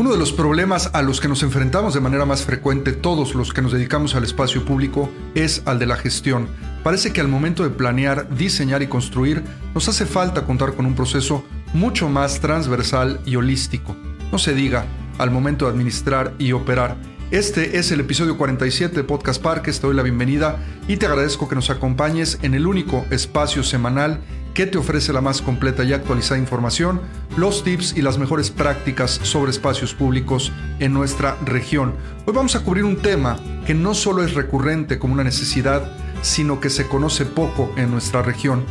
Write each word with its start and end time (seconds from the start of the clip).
Uno 0.00 0.12
de 0.12 0.16
los 0.16 0.32
problemas 0.32 0.88
a 0.94 1.02
los 1.02 1.20
que 1.20 1.28
nos 1.28 1.42
enfrentamos 1.42 1.92
de 1.92 2.00
manera 2.00 2.24
más 2.24 2.46
frecuente 2.46 2.94
todos 2.94 3.34
los 3.34 3.52
que 3.52 3.60
nos 3.60 3.72
dedicamos 3.72 4.14
al 4.14 4.24
espacio 4.24 4.64
público 4.64 5.10
es 5.34 5.60
al 5.66 5.78
de 5.78 5.84
la 5.84 5.96
gestión. 5.96 6.48
Parece 6.82 7.12
que 7.12 7.20
al 7.20 7.28
momento 7.28 7.64
de 7.64 7.68
planear, 7.68 8.34
diseñar 8.34 8.80
y 8.80 8.86
construir 8.86 9.44
nos 9.74 9.90
hace 9.90 10.06
falta 10.06 10.46
contar 10.46 10.72
con 10.72 10.86
un 10.86 10.94
proceso 10.94 11.44
mucho 11.74 12.08
más 12.08 12.40
transversal 12.40 13.20
y 13.26 13.36
holístico. 13.36 13.94
No 14.32 14.38
se 14.38 14.54
diga 14.54 14.86
al 15.18 15.30
momento 15.30 15.66
de 15.66 15.72
administrar 15.72 16.32
y 16.38 16.52
operar. 16.52 16.96
Este 17.30 17.78
es 17.78 17.92
el 17.92 18.00
episodio 18.00 18.38
47 18.38 18.96
de 18.96 19.04
Podcast 19.04 19.42
Parques, 19.42 19.80
te 19.80 19.86
doy 19.86 19.94
la 19.94 20.02
bienvenida 20.02 20.56
y 20.88 20.96
te 20.96 21.04
agradezco 21.04 21.46
que 21.46 21.56
nos 21.56 21.68
acompañes 21.68 22.38
en 22.40 22.54
el 22.54 22.66
único 22.66 23.04
espacio 23.10 23.62
semanal 23.62 24.18
que 24.54 24.66
te 24.66 24.78
ofrece 24.78 25.12
la 25.12 25.20
más 25.20 25.42
completa 25.42 25.84
y 25.84 25.92
actualizada 25.92 26.40
información, 26.40 27.00
los 27.36 27.62
tips 27.64 27.96
y 27.96 28.02
las 28.02 28.18
mejores 28.18 28.50
prácticas 28.50 29.20
sobre 29.22 29.50
espacios 29.50 29.94
públicos 29.94 30.52
en 30.78 30.92
nuestra 30.92 31.36
región. 31.44 31.94
Hoy 32.26 32.34
vamos 32.34 32.56
a 32.56 32.64
cubrir 32.64 32.84
un 32.84 32.96
tema 32.96 33.38
que 33.66 33.74
no 33.74 33.94
solo 33.94 34.24
es 34.24 34.34
recurrente 34.34 34.98
como 34.98 35.14
una 35.14 35.24
necesidad, 35.24 35.90
sino 36.22 36.60
que 36.60 36.70
se 36.70 36.86
conoce 36.86 37.24
poco 37.24 37.72
en 37.76 37.90
nuestra 37.90 38.22
región. 38.22 38.64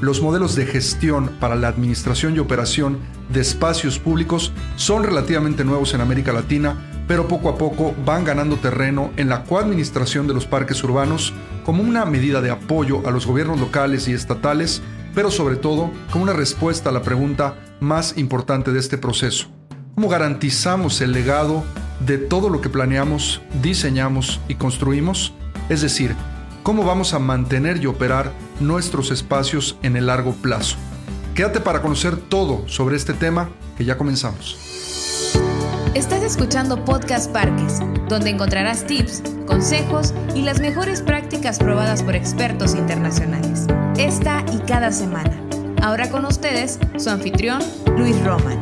Los 0.00 0.20
modelos 0.20 0.54
de 0.54 0.66
gestión 0.66 1.30
para 1.40 1.54
la 1.54 1.68
administración 1.68 2.36
y 2.36 2.38
operación 2.38 2.98
de 3.32 3.40
espacios 3.40 3.98
públicos 3.98 4.52
son 4.76 5.04
relativamente 5.04 5.64
nuevos 5.64 5.94
en 5.94 6.00
América 6.00 6.32
Latina, 6.32 6.76
pero 7.06 7.28
poco 7.28 7.48
a 7.48 7.58
poco 7.58 7.94
van 8.04 8.24
ganando 8.24 8.56
terreno 8.56 9.10
en 9.16 9.28
la 9.28 9.44
coadministración 9.44 10.26
de 10.26 10.34
los 10.34 10.46
parques 10.46 10.82
urbanos 10.84 11.32
como 11.64 11.82
una 11.82 12.04
medida 12.04 12.40
de 12.40 12.50
apoyo 12.50 13.06
a 13.06 13.10
los 13.10 13.26
gobiernos 13.26 13.60
locales 13.60 14.08
y 14.08 14.12
estatales 14.12 14.82
pero 15.14 15.30
sobre 15.30 15.56
todo 15.56 15.90
como 16.10 16.24
una 16.24 16.32
respuesta 16.32 16.90
a 16.90 16.92
la 16.92 17.02
pregunta 17.02 17.56
más 17.80 18.16
importante 18.16 18.72
de 18.72 18.80
este 18.80 18.98
proceso. 18.98 19.48
¿Cómo 19.94 20.08
garantizamos 20.08 21.00
el 21.00 21.12
legado 21.12 21.64
de 22.00 22.18
todo 22.18 22.48
lo 22.50 22.60
que 22.60 22.68
planeamos, 22.68 23.40
diseñamos 23.62 24.40
y 24.48 24.56
construimos? 24.56 25.32
Es 25.68 25.82
decir, 25.82 26.16
¿cómo 26.62 26.84
vamos 26.84 27.14
a 27.14 27.18
mantener 27.18 27.82
y 27.82 27.86
operar 27.86 28.32
nuestros 28.60 29.10
espacios 29.10 29.78
en 29.82 29.96
el 29.96 30.06
largo 30.06 30.32
plazo? 30.32 30.76
Quédate 31.34 31.60
para 31.60 31.82
conocer 31.82 32.16
todo 32.16 32.68
sobre 32.68 32.96
este 32.96 33.12
tema 33.12 33.50
que 33.76 33.84
ya 33.84 33.96
comenzamos. 33.96 34.58
Estás 35.94 36.22
escuchando 36.24 36.84
Podcast 36.84 37.30
Parques, 37.30 37.78
donde 38.08 38.30
encontrarás 38.30 38.84
tips, 38.84 39.22
consejos 39.46 40.12
y 40.34 40.42
las 40.42 40.60
mejores 40.60 41.02
prácticas 41.02 41.58
probadas 41.58 42.02
por 42.02 42.16
expertos 42.16 42.74
internacionales. 42.74 43.66
Esta 43.98 44.44
y 44.52 44.58
cada 44.66 44.90
semana. 44.90 45.40
Ahora 45.80 46.10
con 46.10 46.24
ustedes, 46.24 46.80
su 46.96 47.10
anfitrión, 47.10 47.60
Luis 47.96 48.20
Roman. 48.24 48.60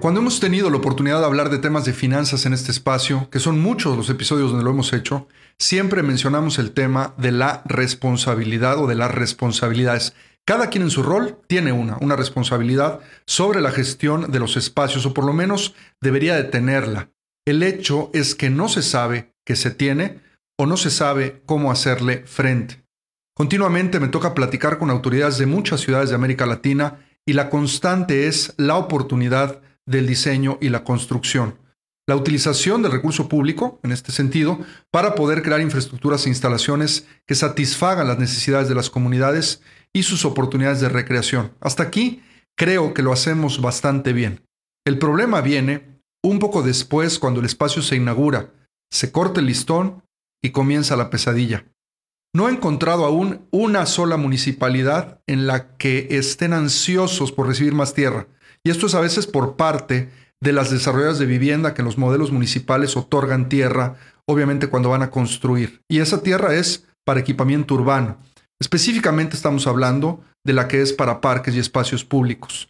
Cuando 0.00 0.20
hemos 0.20 0.40
tenido 0.40 0.70
la 0.70 0.78
oportunidad 0.78 1.20
de 1.20 1.26
hablar 1.26 1.50
de 1.50 1.58
temas 1.58 1.84
de 1.84 1.92
finanzas 1.92 2.46
en 2.46 2.54
este 2.54 2.70
espacio, 2.70 3.28
que 3.30 3.38
son 3.38 3.60
muchos 3.60 3.96
los 3.96 4.08
episodios 4.08 4.50
donde 4.50 4.64
lo 4.64 4.70
hemos 4.70 4.92
hecho, 4.92 5.28
siempre 5.58 6.02
mencionamos 6.02 6.58
el 6.58 6.72
tema 6.72 7.14
de 7.18 7.32
la 7.32 7.62
responsabilidad 7.66 8.78
o 8.78 8.86
de 8.86 8.94
las 8.94 9.10
responsabilidades 9.10 10.14
cada 10.46 10.68
quien 10.68 10.84
en 10.84 10.90
su 10.90 11.02
rol 11.02 11.38
tiene 11.46 11.72
una, 11.72 11.96
una 12.02 12.16
responsabilidad 12.16 13.00
sobre 13.24 13.62
la 13.62 13.70
gestión 13.70 14.30
de 14.30 14.38
los 14.38 14.58
espacios, 14.58 15.06
o 15.06 15.14
por 15.14 15.24
lo 15.24 15.32
menos 15.32 15.74
debería 16.02 16.34
de 16.34 16.44
tenerla. 16.44 17.08
El 17.46 17.62
hecho 17.62 18.10
es 18.12 18.34
que 18.34 18.50
no 18.50 18.68
se 18.68 18.82
sabe 18.82 19.32
que 19.44 19.56
se 19.56 19.70
tiene 19.70 20.20
o 20.58 20.66
no 20.66 20.76
se 20.76 20.90
sabe 20.90 21.42
cómo 21.46 21.70
hacerle 21.70 22.24
frente. 22.26 22.84
Continuamente 23.34 23.98
me 23.98 24.08
toca 24.08 24.34
platicar 24.34 24.78
con 24.78 24.90
autoridades 24.90 25.38
de 25.38 25.46
muchas 25.46 25.80
ciudades 25.80 26.10
de 26.10 26.14
América 26.14 26.46
Latina 26.46 27.00
y 27.26 27.32
la 27.32 27.50
constante 27.50 28.26
es 28.26 28.54
la 28.56 28.76
oportunidad 28.76 29.60
del 29.86 30.06
diseño 30.06 30.58
y 30.60 30.68
la 30.68 30.84
construcción. 30.84 31.58
La 32.06 32.16
utilización 32.16 32.82
del 32.82 32.92
recurso 32.92 33.28
público, 33.28 33.80
en 33.82 33.90
este 33.90 34.12
sentido, 34.12 34.58
para 34.90 35.14
poder 35.14 35.42
crear 35.42 35.60
infraestructuras 35.60 36.26
e 36.26 36.28
instalaciones 36.28 37.06
que 37.26 37.34
satisfagan 37.34 38.06
las 38.06 38.18
necesidades 38.18 38.68
de 38.68 38.74
las 38.74 38.90
comunidades 38.90 39.62
y 39.92 40.02
sus 40.02 40.24
oportunidades 40.24 40.80
de 40.80 40.90
recreación. 40.90 41.52
Hasta 41.60 41.82
aquí 41.82 42.22
creo 42.56 42.92
que 42.92 43.02
lo 43.02 43.12
hacemos 43.12 43.60
bastante 43.60 44.12
bien. 44.12 44.42
El 44.86 44.98
problema 44.98 45.40
viene 45.40 46.02
un 46.22 46.38
poco 46.38 46.62
después 46.62 47.18
cuando 47.18 47.40
el 47.40 47.46
espacio 47.46 47.80
se 47.80 47.96
inaugura, 47.96 48.50
se 48.90 49.10
corta 49.10 49.40
el 49.40 49.46
listón 49.46 50.02
y 50.44 50.50
comienza 50.50 50.94
la 50.94 51.08
pesadilla. 51.08 51.64
No 52.34 52.48
he 52.48 52.52
encontrado 52.52 53.06
aún 53.06 53.48
una 53.50 53.86
sola 53.86 54.18
municipalidad 54.18 55.20
en 55.26 55.46
la 55.46 55.76
que 55.76 56.08
estén 56.10 56.52
ansiosos 56.52 57.32
por 57.32 57.46
recibir 57.46 57.72
más 57.72 57.94
tierra, 57.94 58.26
y 58.62 58.70
esto 58.70 58.86
es 58.86 58.94
a 58.94 59.00
veces 59.00 59.26
por 59.26 59.56
parte 59.56 60.10
de 60.42 60.52
las 60.52 60.70
desarrolladoras 60.70 61.18
de 61.18 61.26
vivienda 61.26 61.72
que 61.72 61.82
los 61.82 61.96
modelos 61.96 62.30
municipales 62.30 62.96
otorgan 62.96 63.48
tierra, 63.48 63.96
obviamente 64.26 64.68
cuando 64.68 64.90
van 64.90 65.02
a 65.02 65.10
construir. 65.10 65.80
Y 65.88 66.00
esa 66.00 66.22
tierra 66.22 66.54
es 66.54 66.86
para 67.06 67.20
equipamiento 67.20 67.74
urbano. 67.74 68.18
Específicamente 68.60 69.36
estamos 69.36 69.66
hablando 69.66 70.22
de 70.44 70.52
la 70.52 70.68
que 70.68 70.82
es 70.82 70.92
para 70.92 71.22
parques 71.22 71.54
y 71.54 71.58
espacios 71.58 72.04
públicos. 72.04 72.68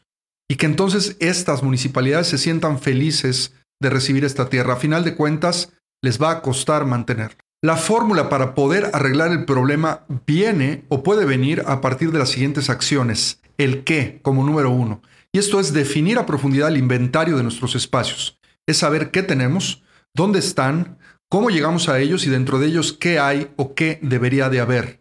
Y 0.48 0.56
que 0.56 0.66
entonces 0.66 1.16
estas 1.18 1.62
municipalidades 1.64 2.28
se 2.28 2.38
sientan 2.38 2.78
felices 2.78 3.54
de 3.82 3.90
recibir 3.90 4.24
esta 4.24 4.48
tierra. 4.48 4.74
A 4.74 4.76
final 4.76 5.04
de 5.04 5.16
cuentas, 5.16 5.72
les 6.02 6.22
va 6.22 6.30
a 6.30 6.42
costar 6.42 6.84
mantenerla. 6.84 7.43
La 7.64 7.78
fórmula 7.78 8.28
para 8.28 8.54
poder 8.54 8.90
arreglar 8.92 9.32
el 9.32 9.46
problema 9.46 10.04
viene 10.26 10.84
o 10.90 11.02
puede 11.02 11.24
venir 11.24 11.62
a 11.66 11.80
partir 11.80 12.12
de 12.12 12.18
las 12.18 12.28
siguientes 12.28 12.68
acciones. 12.68 13.40
El 13.56 13.84
qué 13.84 14.18
como 14.20 14.44
número 14.44 14.70
uno. 14.70 15.00
Y 15.32 15.38
esto 15.38 15.58
es 15.58 15.72
definir 15.72 16.18
a 16.18 16.26
profundidad 16.26 16.68
el 16.68 16.76
inventario 16.76 17.38
de 17.38 17.42
nuestros 17.42 17.74
espacios. 17.74 18.38
Es 18.66 18.76
saber 18.76 19.10
qué 19.10 19.22
tenemos, 19.22 19.82
dónde 20.14 20.40
están, 20.40 20.98
cómo 21.30 21.48
llegamos 21.48 21.88
a 21.88 21.98
ellos 22.00 22.26
y 22.26 22.28
dentro 22.28 22.58
de 22.58 22.66
ellos 22.66 22.92
qué 22.92 23.18
hay 23.18 23.50
o 23.56 23.74
qué 23.74 23.98
debería 24.02 24.50
de 24.50 24.60
haber 24.60 25.00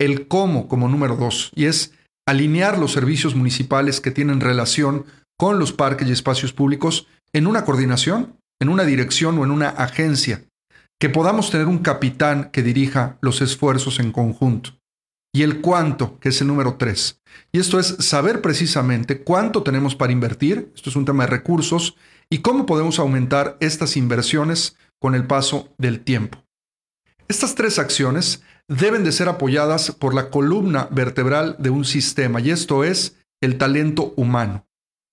el 0.00 0.26
cómo 0.26 0.66
como 0.66 0.88
número 0.88 1.14
dos, 1.14 1.52
y 1.54 1.66
es 1.66 1.92
alinear 2.26 2.76
los 2.76 2.90
servicios 2.90 3.36
municipales 3.36 4.00
que 4.00 4.10
tienen 4.10 4.40
relación 4.40 5.06
con 5.38 5.60
los 5.60 5.72
parques 5.72 6.08
y 6.08 6.12
espacios 6.12 6.52
públicos 6.52 7.06
en 7.32 7.46
una 7.46 7.64
coordinación, 7.64 8.34
en 8.60 8.68
una 8.68 8.82
dirección 8.82 9.38
o 9.38 9.44
en 9.44 9.52
una 9.52 9.68
agencia, 9.68 10.42
que 11.00 11.08
podamos 11.08 11.50
tener 11.50 11.66
un 11.66 11.78
capitán 11.78 12.50
que 12.52 12.62
dirija 12.62 13.16
los 13.22 13.40
esfuerzos 13.40 13.98
en 14.00 14.12
conjunto. 14.12 14.78
Y 15.32 15.42
el 15.42 15.62
cuánto, 15.62 16.20
que 16.20 16.28
es 16.28 16.40
el 16.42 16.48
número 16.48 16.74
tres. 16.74 17.22
Y 17.52 17.58
esto 17.58 17.80
es 17.80 17.96
saber 18.00 18.42
precisamente 18.42 19.22
cuánto 19.22 19.62
tenemos 19.62 19.96
para 19.96 20.12
invertir, 20.12 20.70
esto 20.74 20.90
es 20.90 20.96
un 20.96 21.06
tema 21.06 21.24
de 21.24 21.30
recursos, 21.30 21.96
y 22.28 22.38
cómo 22.38 22.66
podemos 22.66 22.98
aumentar 22.98 23.56
estas 23.60 23.96
inversiones 23.96 24.76
con 25.00 25.14
el 25.14 25.26
paso 25.26 25.72
del 25.78 26.00
tiempo. 26.00 26.44
Estas 27.28 27.54
tres 27.54 27.78
acciones 27.78 28.42
deben 28.68 29.02
de 29.02 29.12
ser 29.12 29.28
apoyadas 29.28 29.92
por 29.92 30.12
la 30.12 30.28
columna 30.28 30.86
vertebral 30.90 31.56
de 31.58 31.70
un 31.70 31.86
sistema, 31.86 32.40
y 32.40 32.50
esto 32.50 32.84
es 32.84 33.16
el 33.40 33.56
talento 33.56 34.12
humano. 34.16 34.66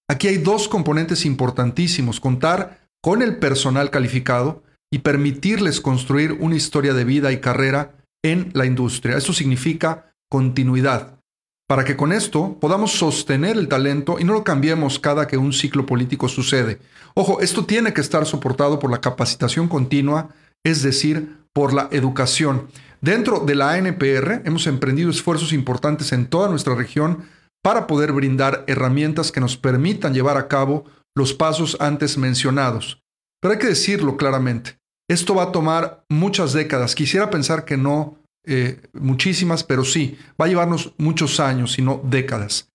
Aquí 0.09 0.27
hay 0.27 0.37
dos 0.37 0.67
componentes 0.67 1.25
importantísimos, 1.25 2.19
contar 2.19 2.89
con 3.01 3.21
el 3.21 3.37
personal 3.37 3.89
calificado 3.89 4.63
y 4.91 4.99
permitirles 4.99 5.81
construir 5.81 6.33
una 6.33 6.55
historia 6.55 6.93
de 6.93 7.03
vida 7.03 7.31
y 7.31 7.39
carrera 7.39 7.95
en 8.23 8.51
la 8.53 8.65
industria. 8.65 9.17
Eso 9.17 9.33
significa 9.33 10.13
continuidad, 10.29 11.19
para 11.67 11.83
que 11.83 11.97
con 11.97 12.11
esto 12.11 12.57
podamos 12.59 12.91
sostener 12.93 13.57
el 13.57 13.67
talento 13.67 14.17
y 14.19 14.23
no 14.23 14.33
lo 14.33 14.43
cambiemos 14.43 14.99
cada 14.99 15.27
que 15.27 15.37
un 15.37 15.53
ciclo 15.53 15.85
político 15.85 16.29
sucede. 16.29 16.79
Ojo, 17.13 17.41
esto 17.41 17.65
tiene 17.65 17.93
que 17.93 18.01
estar 18.01 18.25
soportado 18.25 18.79
por 18.79 18.91
la 18.91 19.01
capacitación 19.01 19.67
continua, 19.67 20.29
es 20.63 20.83
decir, 20.83 21.37
por 21.53 21.73
la 21.73 21.89
educación. 21.91 22.67
Dentro 23.01 23.39
de 23.39 23.55
la 23.55 23.73
ANPR 23.73 24.41
hemos 24.45 24.67
emprendido 24.67 25.09
esfuerzos 25.09 25.53
importantes 25.53 26.11
en 26.11 26.27
toda 26.27 26.49
nuestra 26.49 26.75
región 26.75 27.25
para 27.63 27.87
poder 27.87 28.11
brindar 28.11 28.63
herramientas 28.67 29.31
que 29.31 29.39
nos 29.39 29.57
permitan 29.57 30.13
llevar 30.13 30.37
a 30.37 30.47
cabo 30.47 30.85
los 31.15 31.33
pasos 31.33 31.77
antes 31.79 32.17
mencionados. 32.17 33.01
Pero 33.41 33.53
hay 33.53 33.59
que 33.59 33.67
decirlo 33.67 34.17
claramente, 34.17 34.77
esto 35.09 35.35
va 35.35 35.43
a 35.43 35.51
tomar 35.51 36.03
muchas 36.09 36.53
décadas. 36.53 36.95
Quisiera 36.95 37.29
pensar 37.29 37.65
que 37.65 37.77
no 37.77 38.17
eh, 38.45 38.81
muchísimas, 38.93 39.63
pero 39.63 39.83
sí, 39.83 40.17
va 40.39 40.45
a 40.45 40.47
llevarnos 40.47 40.93
muchos 40.97 41.39
años, 41.39 41.73
sino 41.73 42.01
décadas. 42.03 42.69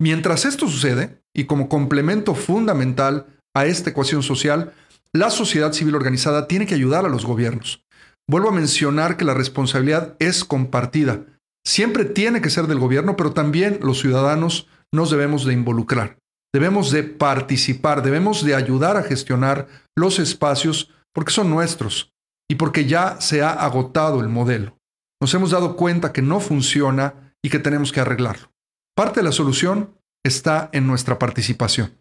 Mientras 0.00 0.44
esto 0.44 0.68
sucede, 0.68 1.20
y 1.34 1.44
como 1.44 1.68
complemento 1.68 2.34
fundamental 2.34 3.26
a 3.54 3.66
esta 3.66 3.90
ecuación 3.90 4.22
social, 4.22 4.72
la 5.12 5.30
sociedad 5.30 5.72
civil 5.72 5.94
organizada 5.94 6.46
tiene 6.46 6.66
que 6.66 6.74
ayudar 6.74 7.04
a 7.06 7.08
los 7.08 7.24
gobiernos. 7.24 7.82
Vuelvo 8.28 8.50
a 8.50 8.52
mencionar 8.52 9.16
que 9.16 9.24
la 9.24 9.34
responsabilidad 9.34 10.14
es 10.18 10.44
compartida. 10.44 11.24
Siempre 11.66 12.04
tiene 12.04 12.40
que 12.40 12.50
ser 12.50 12.66
del 12.66 12.78
gobierno, 12.78 13.16
pero 13.16 13.32
también 13.32 13.78
los 13.82 14.00
ciudadanos 14.00 14.68
nos 14.92 15.10
debemos 15.10 15.44
de 15.44 15.54
involucrar. 15.54 16.18
Debemos 16.54 16.90
de 16.90 17.02
participar, 17.02 18.02
debemos 18.02 18.44
de 18.44 18.54
ayudar 18.54 18.96
a 18.96 19.02
gestionar 19.02 19.68
los 19.96 20.18
espacios 20.18 20.92
porque 21.16 21.32
son 21.32 21.48
nuestros 21.48 22.12
y 22.46 22.56
porque 22.56 22.84
ya 22.84 23.18
se 23.22 23.42
ha 23.42 23.50
agotado 23.50 24.20
el 24.20 24.28
modelo. 24.28 24.78
Nos 25.18 25.32
hemos 25.32 25.50
dado 25.50 25.74
cuenta 25.74 26.12
que 26.12 26.20
no 26.20 26.40
funciona 26.40 27.34
y 27.42 27.48
que 27.48 27.58
tenemos 27.58 27.90
que 27.90 28.00
arreglarlo. 28.00 28.52
Parte 28.94 29.20
de 29.20 29.24
la 29.24 29.32
solución 29.32 29.98
está 30.22 30.68
en 30.74 30.86
nuestra 30.86 31.18
participación. 31.18 31.98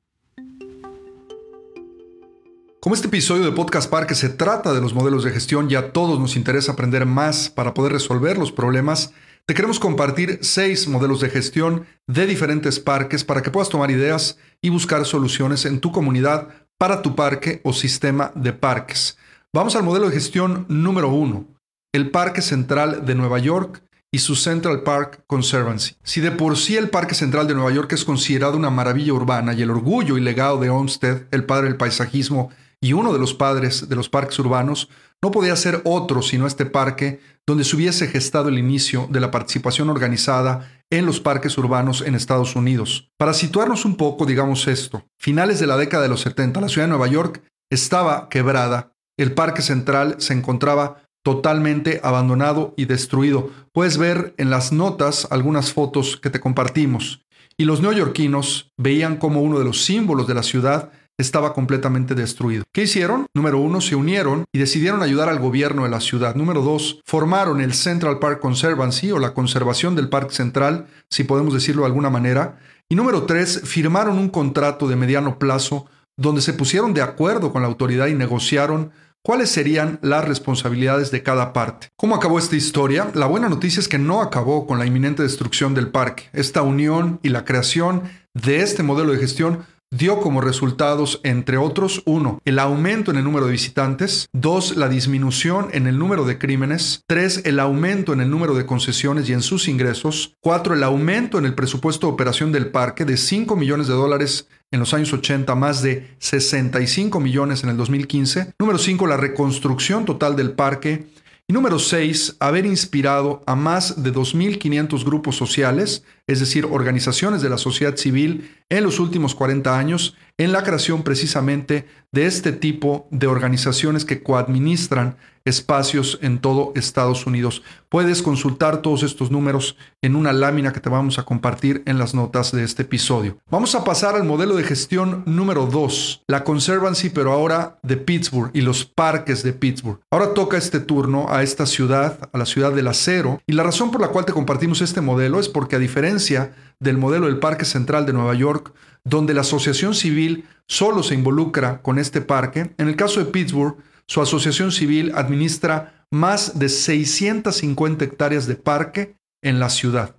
Como 2.81 2.93
este 2.93 3.07
episodio 3.07 3.45
de 3.45 3.53
Podcast 3.53 3.89
Parque 3.89 4.15
se 4.15 4.27
trata 4.27 4.73
de 4.73 4.81
los 4.81 4.93
modelos 4.93 5.23
de 5.23 5.31
gestión 5.31 5.71
y 5.71 5.75
a 5.75 5.93
todos 5.93 6.19
nos 6.19 6.35
interesa 6.35 6.73
aprender 6.73 7.05
más 7.05 7.49
para 7.49 7.73
poder 7.73 7.93
resolver 7.93 8.37
los 8.37 8.51
problemas, 8.51 9.13
te 9.45 9.53
queremos 9.53 9.79
compartir 9.79 10.39
seis 10.41 10.89
modelos 10.89 11.21
de 11.21 11.29
gestión 11.29 11.85
de 12.05 12.25
diferentes 12.25 12.81
parques 12.81 13.23
para 13.23 13.41
que 13.41 13.49
puedas 13.49 13.69
tomar 13.69 13.91
ideas 13.91 14.37
y 14.61 14.67
buscar 14.67 15.05
soluciones 15.05 15.63
en 15.65 15.79
tu 15.79 15.93
comunidad 15.93 16.64
para 16.77 17.01
tu 17.01 17.15
parque 17.15 17.61
o 17.63 17.73
sistema 17.73 18.31
de 18.35 18.53
parques. 18.53 19.17
Vamos 19.53 19.75
al 19.75 19.83
modelo 19.83 20.09
de 20.09 20.15
gestión 20.15 20.65
número 20.67 21.09
uno, 21.09 21.45
el 21.93 22.11
Parque 22.11 22.41
Central 22.41 23.05
de 23.05 23.15
Nueva 23.15 23.39
York 23.39 23.81
y 24.11 24.19
su 24.19 24.35
Central 24.35 24.83
Park 24.83 25.23
Conservancy. 25.27 25.95
Si 26.03 26.21
de 26.21 26.31
por 26.31 26.57
sí 26.57 26.75
el 26.75 26.89
Parque 26.89 27.15
Central 27.15 27.47
de 27.47 27.53
Nueva 27.53 27.71
York 27.71 27.91
es 27.93 28.03
considerado 28.03 28.57
una 28.57 28.69
maravilla 28.69 29.13
urbana 29.13 29.53
y 29.53 29.61
el 29.61 29.71
orgullo 29.71 30.17
y 30.17 30.21
legado 30.21 30.59
de 30.59 30.69
Olmsted, 30.69 31.27
el 31.31 31.45
padre 31.45 31.67
del 31.67 31.77
paisajismo 31.77 32.49
y 32.85 32.93
uno 32.93 33.13
de 33.13 33.17
los 33.17 33.33
padres 33.33 33.89
de 33.89 33.95
los 33.95 34.09
parques 34.09 34.37
urbanos, 34.37 34.89
no 35.19 35.31
podía 35.31 35.55
ser 35.55 35.81
otro 35.85 36.21
sino 36.21 36.45
este 36.45 36.67
parque 36.67 37.19
donde 37.47 37.63
se 37.63 37.75
hubiese 37.75 38.05
gestado 38.05 38.49
el 38.49 38.59
inicio 38.59 39.07
de 39.09 39.19
la 39.19 39.31
participación 39.31 39.89
organizada 39.89 40.69
en 40.91 41.07
los 41.07 41.19
parques 41.19 41.57
urbanos 41.57 42.03
en 42.03 42.13
Estados 42.13 42.55
Unidos. 42.55 43.09
Para 43.17 43.33
situarnos 43.33 43.85
un 43.85 43.97
poco, 43.97 44.27
digamos 44.27 44.67
esto, 44.67 45.03
finales 45.19 45.59
de 45.59 45.65
la 45.65 45.77
década 45.77 46.03
de 46.03 46.09
los 46.09 46.21
70, 46.21 46.61
la 46.61 46.69
ciudad 46.69 46.85
de 46.85 46.89
Nueva 46.89 47.07
York 47.07 47.41
estaba 47.71 48.29
quebrada, 48.29 48.91
el 49.17 49.33
Parque 49.33 49.63
Central 49.63 50.17
se 50.19 50.33
encontraba 50.33 51.01
totalmente 51.23 51.99
abandonado 52.03 52.75
y 52.77 52.85
destruido. 52.85 53.49
Puedes 53.73 53.97
ver 53.97 54.35
en 54.37 54.51
las 54.51 54.71
notas 54.71 55.27
algunas 55.31 55.73
fotos 55.73 56.17
que 56.17 56.29
te 56.29 56.39
compartimos. 56.39 57.25
Y 57.57 57.65
los 57.65 57.81
neoyorquinos 57.81 58.69
veían 58.77 59.17
como 59.17 59.41
uno 59.41 59.57
de 59.57 59.65
los 59.65 59.83
símbolos 59.83 60.27
de 60.27 60.35
la 60.35 60.43
ciudad 60.43 60.91
estaba 61.17 61.53
completamente 61.53 62.15
destruido. 62.15 62.63
¿Qué 62.73 62.83
hicieron? 62.83 63.27
Número 63.33 63.59
uno, 63.59 63.81
se 63.81 63.95
unieron 63.95 64.45
y 64.51 64.59
decidieron 64.59 65.01
ayudar 65.01 65.29
al 65.29 65.39
gobierno 65.39 65.83
de 65.83 65.89
la 65.89 66.01
ciudad. 66.01 66.35
Número 66.35 66.61
dos, 66.61 67.01
formaron 67.05 67.61
el 67.61 67.73
Central 67.73 68.19
Park 68.19 68.39
Conservancy 68.39 69.11
o 69.11 69.19
la 69.19 69.33
conservación 69.33 69.95
del 69.95 70.09
Parque 70.09 70.35
Central, 70.35 70.87
si 71.09 71.23
podemos 71.23 71.53
decirlo 71.53 71.83
de 71.83 71.87
alguna 71.87 72.09
manera. 72.09 72.59
Y 72.89 72.95
número 72.95 73.23
tres, 73.23 73.61
firmaron 73.63 74.17
un 74.17 74.29
contrato 74.29 74.87
de 74.87 74.95
mediano 74.95 75.39
plazo 75.39 75.85
donde 76.17 76.41
se 76.41 76.53
pusieron 76.53 76.93
de 76.93 77.01
acuerdo 77.01 77.51
con 77.51 77.61
la 77.61 77.67
autoridad 77.67 78.07
y 78.07 78.13
negociaron 78.13 78.91
¿Cuáles 79.25 79.49
serían 79.49 79.97
las 80.03 80.23
responsabilidades 80.23 81.09
de 81.09 81.23
cada 81.23 81.51
parte? 81.51 81.87
¿Cómo 81.95 82.13
acabó 82.13 82.37
esta 82.37 82.55
historia? 82.55 83.09
La 83.15 83.25
buena 83.25 83.49
noticia 83.49 83.79
es 83.79 83.87
que 83.87 83.97
no 83.97 84.21
acabó 84.21 84.67
con 84.67 84.77
la 84.77 84.85
inminente 84.85 85.23
destrucción 85.23 85.73
del 85.73 85.87
parque. 85.87 86.25
Esta 86.31 86.61
unión 86.61 87.19
y 87.23 87.29
la 87.29 87.43
creación 87.43 88.03
de 88.35 88.61
este 88.61 88.83
modelo 88.83 89.13
de 89.13 89.17
gestión 89.17 89.65
dio 89.91 90.19
como 90.19 90.41
resultados, 90.41 91.21
entre 91.23 91.57
otros, 91.57 92.01
uno, 92.05 92.39
el 92.45 92.59
aumento 92.59 93.11
en 93.11 93.17
el 93.17 93.23
número 93.23 93.45
de 93.45 93.53
visitantes, 93.53 94.27
dos, 94.33 94.75
la 94.75 94.89
disminución 94.89 95.69
en 95.71 95.87
el 95.87 95.97
número 95.97 96.25
de 96.25 96.37
crímenes, 96.37 97.03
tres, 97.07 97.41
el 97.45 97.59
aumento 97.59 98.13
en 98.13 98.21
el 98.21 98.29
número 98.29 98.55
de 98.55 98.65
concesiones 98.65 99.29
y 99.29 99.33
en 99.33 99.41
sus 99.41 99.67
ingresos, 99.67 100.33
cuatro, 100.41 100.73
el 100.73 100.83
aumento 100.83 101.37
en 101.37 101.45
el 101.45 101.55
presupuesto 101.55 102.07
de 102.07 102.13
operación 102.13 102.51
del 102.51 102.67
parque 102.67 103.05
de 103.05 103.17
5 103.17 103.55
millones 103.55 103.87
de 103.87 103.93
dólares 103.93 104.47
en 104.71 104.79
los 104.79 104.93
años 104.93 105.13
80, 105.13 105.55
más 105.55 105.81
de 105.81 106.15
65 106.19 107.19
millones 107.19 107.63
en 107.63 107.69
el 107.69 107.77
2015. 107.77 108.53
Número 108.59 108.77
5, 108.77 109.07
la 109.07 109.17
reconstrucción 109.17 110.05
total 110.05 110.35
del 110.35 110.51
parque. 110.51 111.07
Y 111.47 111.53
número 111.53 111.77
6, 111.77 112.37
haber 112.39 112.65
inspirado 112.65 113.43
a 113.45 113.55
más 113.55 114.01
de 114.01 114.11
2.500 114.11 115.05
grupos 115.05 115.35
sociales, 115.35 116.03
es 116.25 116.39
decir, 116.39 116.65
organizaciones 116.65 117.43
de 117.43 117.49
la 117.49 117.59
sociedad 117.59 117.97
civil, 117.97 118.49
en 118.69 118.83
los 118.83 118.99
últimos 118.99 119.35
40 119.35 119.77
años 119.77 120.15
en 120.39 120.51
la 120.51 120.63
creación 120.63 121.03
precisamente 121.03 121.85
de 122.11 122.25
este 122.25 122.51
tipo 122.51 123.07
de 123.11 123.27
organizaciones 123.27 124.05
que 124.05 124.23
coadministran 124.23 125.17
espacios 125.45 126.17
en 126.21 126.39
todo 126.39 126.73
Estados 126.75 127.27
Unidos. 127.27 127.61
Puedes 127.87 128.23
consultar 128.23 128.81
todos 128.81 129.03
estos 129.03 129.29
números 129.29 129.77
en 130.01 130.15
una 130.15 130.33
lámina 130.33 130.73
que 130.73 130.79
te 130.79 130.89
vamos 130.89 131.19
a 131.19 131.23
compartir 131.23 131.83
en 131.85 131.99
las 131.99 132.15
notas 132.15 132.51
de 132.51 132.63
este 132.63 132.81
episodio. 132.81 133.37
Vamos 133.49 133.75
a 133.75 133.83
pasar 133.83 134.15
al 134.15 134.23
modelo 134.23 134.55
de 134.55 134.63
gestión 134.63 135.23
número 135.27 135.67
2, 135.67 136.23
la 136.27 136.43
Conservancy, 136.43 137.11
pero 137.11 137.31
ahora 137.31 137.77
de 137.83 137.95
Pittsburgh 137.95 138.49
y 138.53 138.61
los 138.61 138.85
parques 138.85 139.43
de 139.43 139.53
Pittsburgh. 139.53 139.99
Ahora 140.11 140.33
toca 140.33 140.57
este 140.57 140.79
turno 140.79 141.27
a 141.29 141.43
esta 141.43 141.67
ciudad, 141.67 142.27
a 142.33 142.37
la 142.37 142.47
ciudad 142.47 142.73
del 142.73 142.87
acero, 142.87 143.39
y 143.45 143.53
la 143.53 143.63
razón 143.63 143.91
por 143.91 144.01
la 144.01 144.07
cual 144.07 144.25
te 144.25 144.33
compartimos 144.33 144.81
este 144.81 145.01
modelo 145.01 145.39
es 145.39 145.47
porque 145.47 145.75
a 145.75 145.79
diferencia 145.79 146.55
del 146.79 146.97
modelo 146.97 147.27
del 147.27 147.37
Parque 147.37 147.65
Central 147.65 148.07
de 148.07 148.13
Nueva 148.13 148.33
York, 148.33 148.73
donde 149.03 149.35
la 149.35 149.41
asociación 149.41 149.93
civil 149.93 150.45
solo 150.67 151.03
se 151.03 151.13
involucra 151.13 151.81
con 151.83 151.99
este 151.99 152.21
parque, 152.21 152.71
en 152.77 152.87
el 152.87 152.95
caso 152.95 153.19
de 153.19 153.27
Pittsburgh, 153.27 153.77
su 154.07 154.21
asociación 154.21 154.71
civil 154.71 155.11
administra 155.15 156.05
más 156.11 156.59
de 156.59 156.69
650 156.69 158.05
hectáreas 158.05 158.47
de 158.47 158.55
parque 158.55 159.17
en 159.43 159.59
la 159.59 159.69
ciudad. 159.69 160.15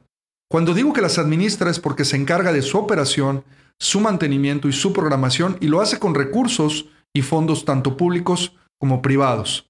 Cuando 0.50 0.74
digo 0.74 0.92
que 0.92 1.02
las 1.02 1.18
administra 1.18 1.70
es 1.70 1.80
porque 1.80 2.04
se 2.04 2.16
encarga 2.16 2.52
de 2.52 2.62
su 2.62 2.78
operación, 2.78 3.44
su 3.80 4.00
mantenimiento 4.00 4.68
y 4.68 4.72
su 4.72 4.92
programación 4.92 5.58
y 5.60 5.68
lo 5.68 5.80
hace 5.80 5.98
con 5.98 6.14
recursos 6.14 6.86
y 7.14 7.22
fondos 7.22 7.64
tanto 7.64 7.96
públicos 7.96 8.56
como 8.78 9.02
privados. 9.02 9.68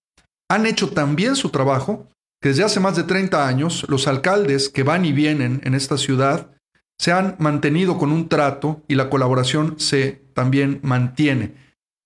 Han 0.50 0.66
hecho 0.66 0.90
también 0.90 1.36
su 1.36 1.50
trabajo 1.50 2.08
que 2.42 2.50
desde 2.50 2.64
hace 2.64 2.80
más 2.80 2.96
de 2.96 3.04
30 3.04 3.46
años 3.46 3.86
los 3.88 4.06
alcaldes 4.06 4.68
que 4.68 4.82
van 4.82 5.04
y 5.04 5.12
vienen 5.12 5.60
en 5.64 5.74
esta 5.74 5.96
ciudad 5.96 6.50
se 6.98 7.12
han 7.12 7.36
mantenido 7.38 7.98
con 7.98 8.12
un 8.12 8.28
trato 8.28 8.82
y 8.88 8.94
la 8.94 9.10
colaboración 9.10 9.78
se 9.78 10.22
también 10.34 10.80
mantiene. 10.82 11.54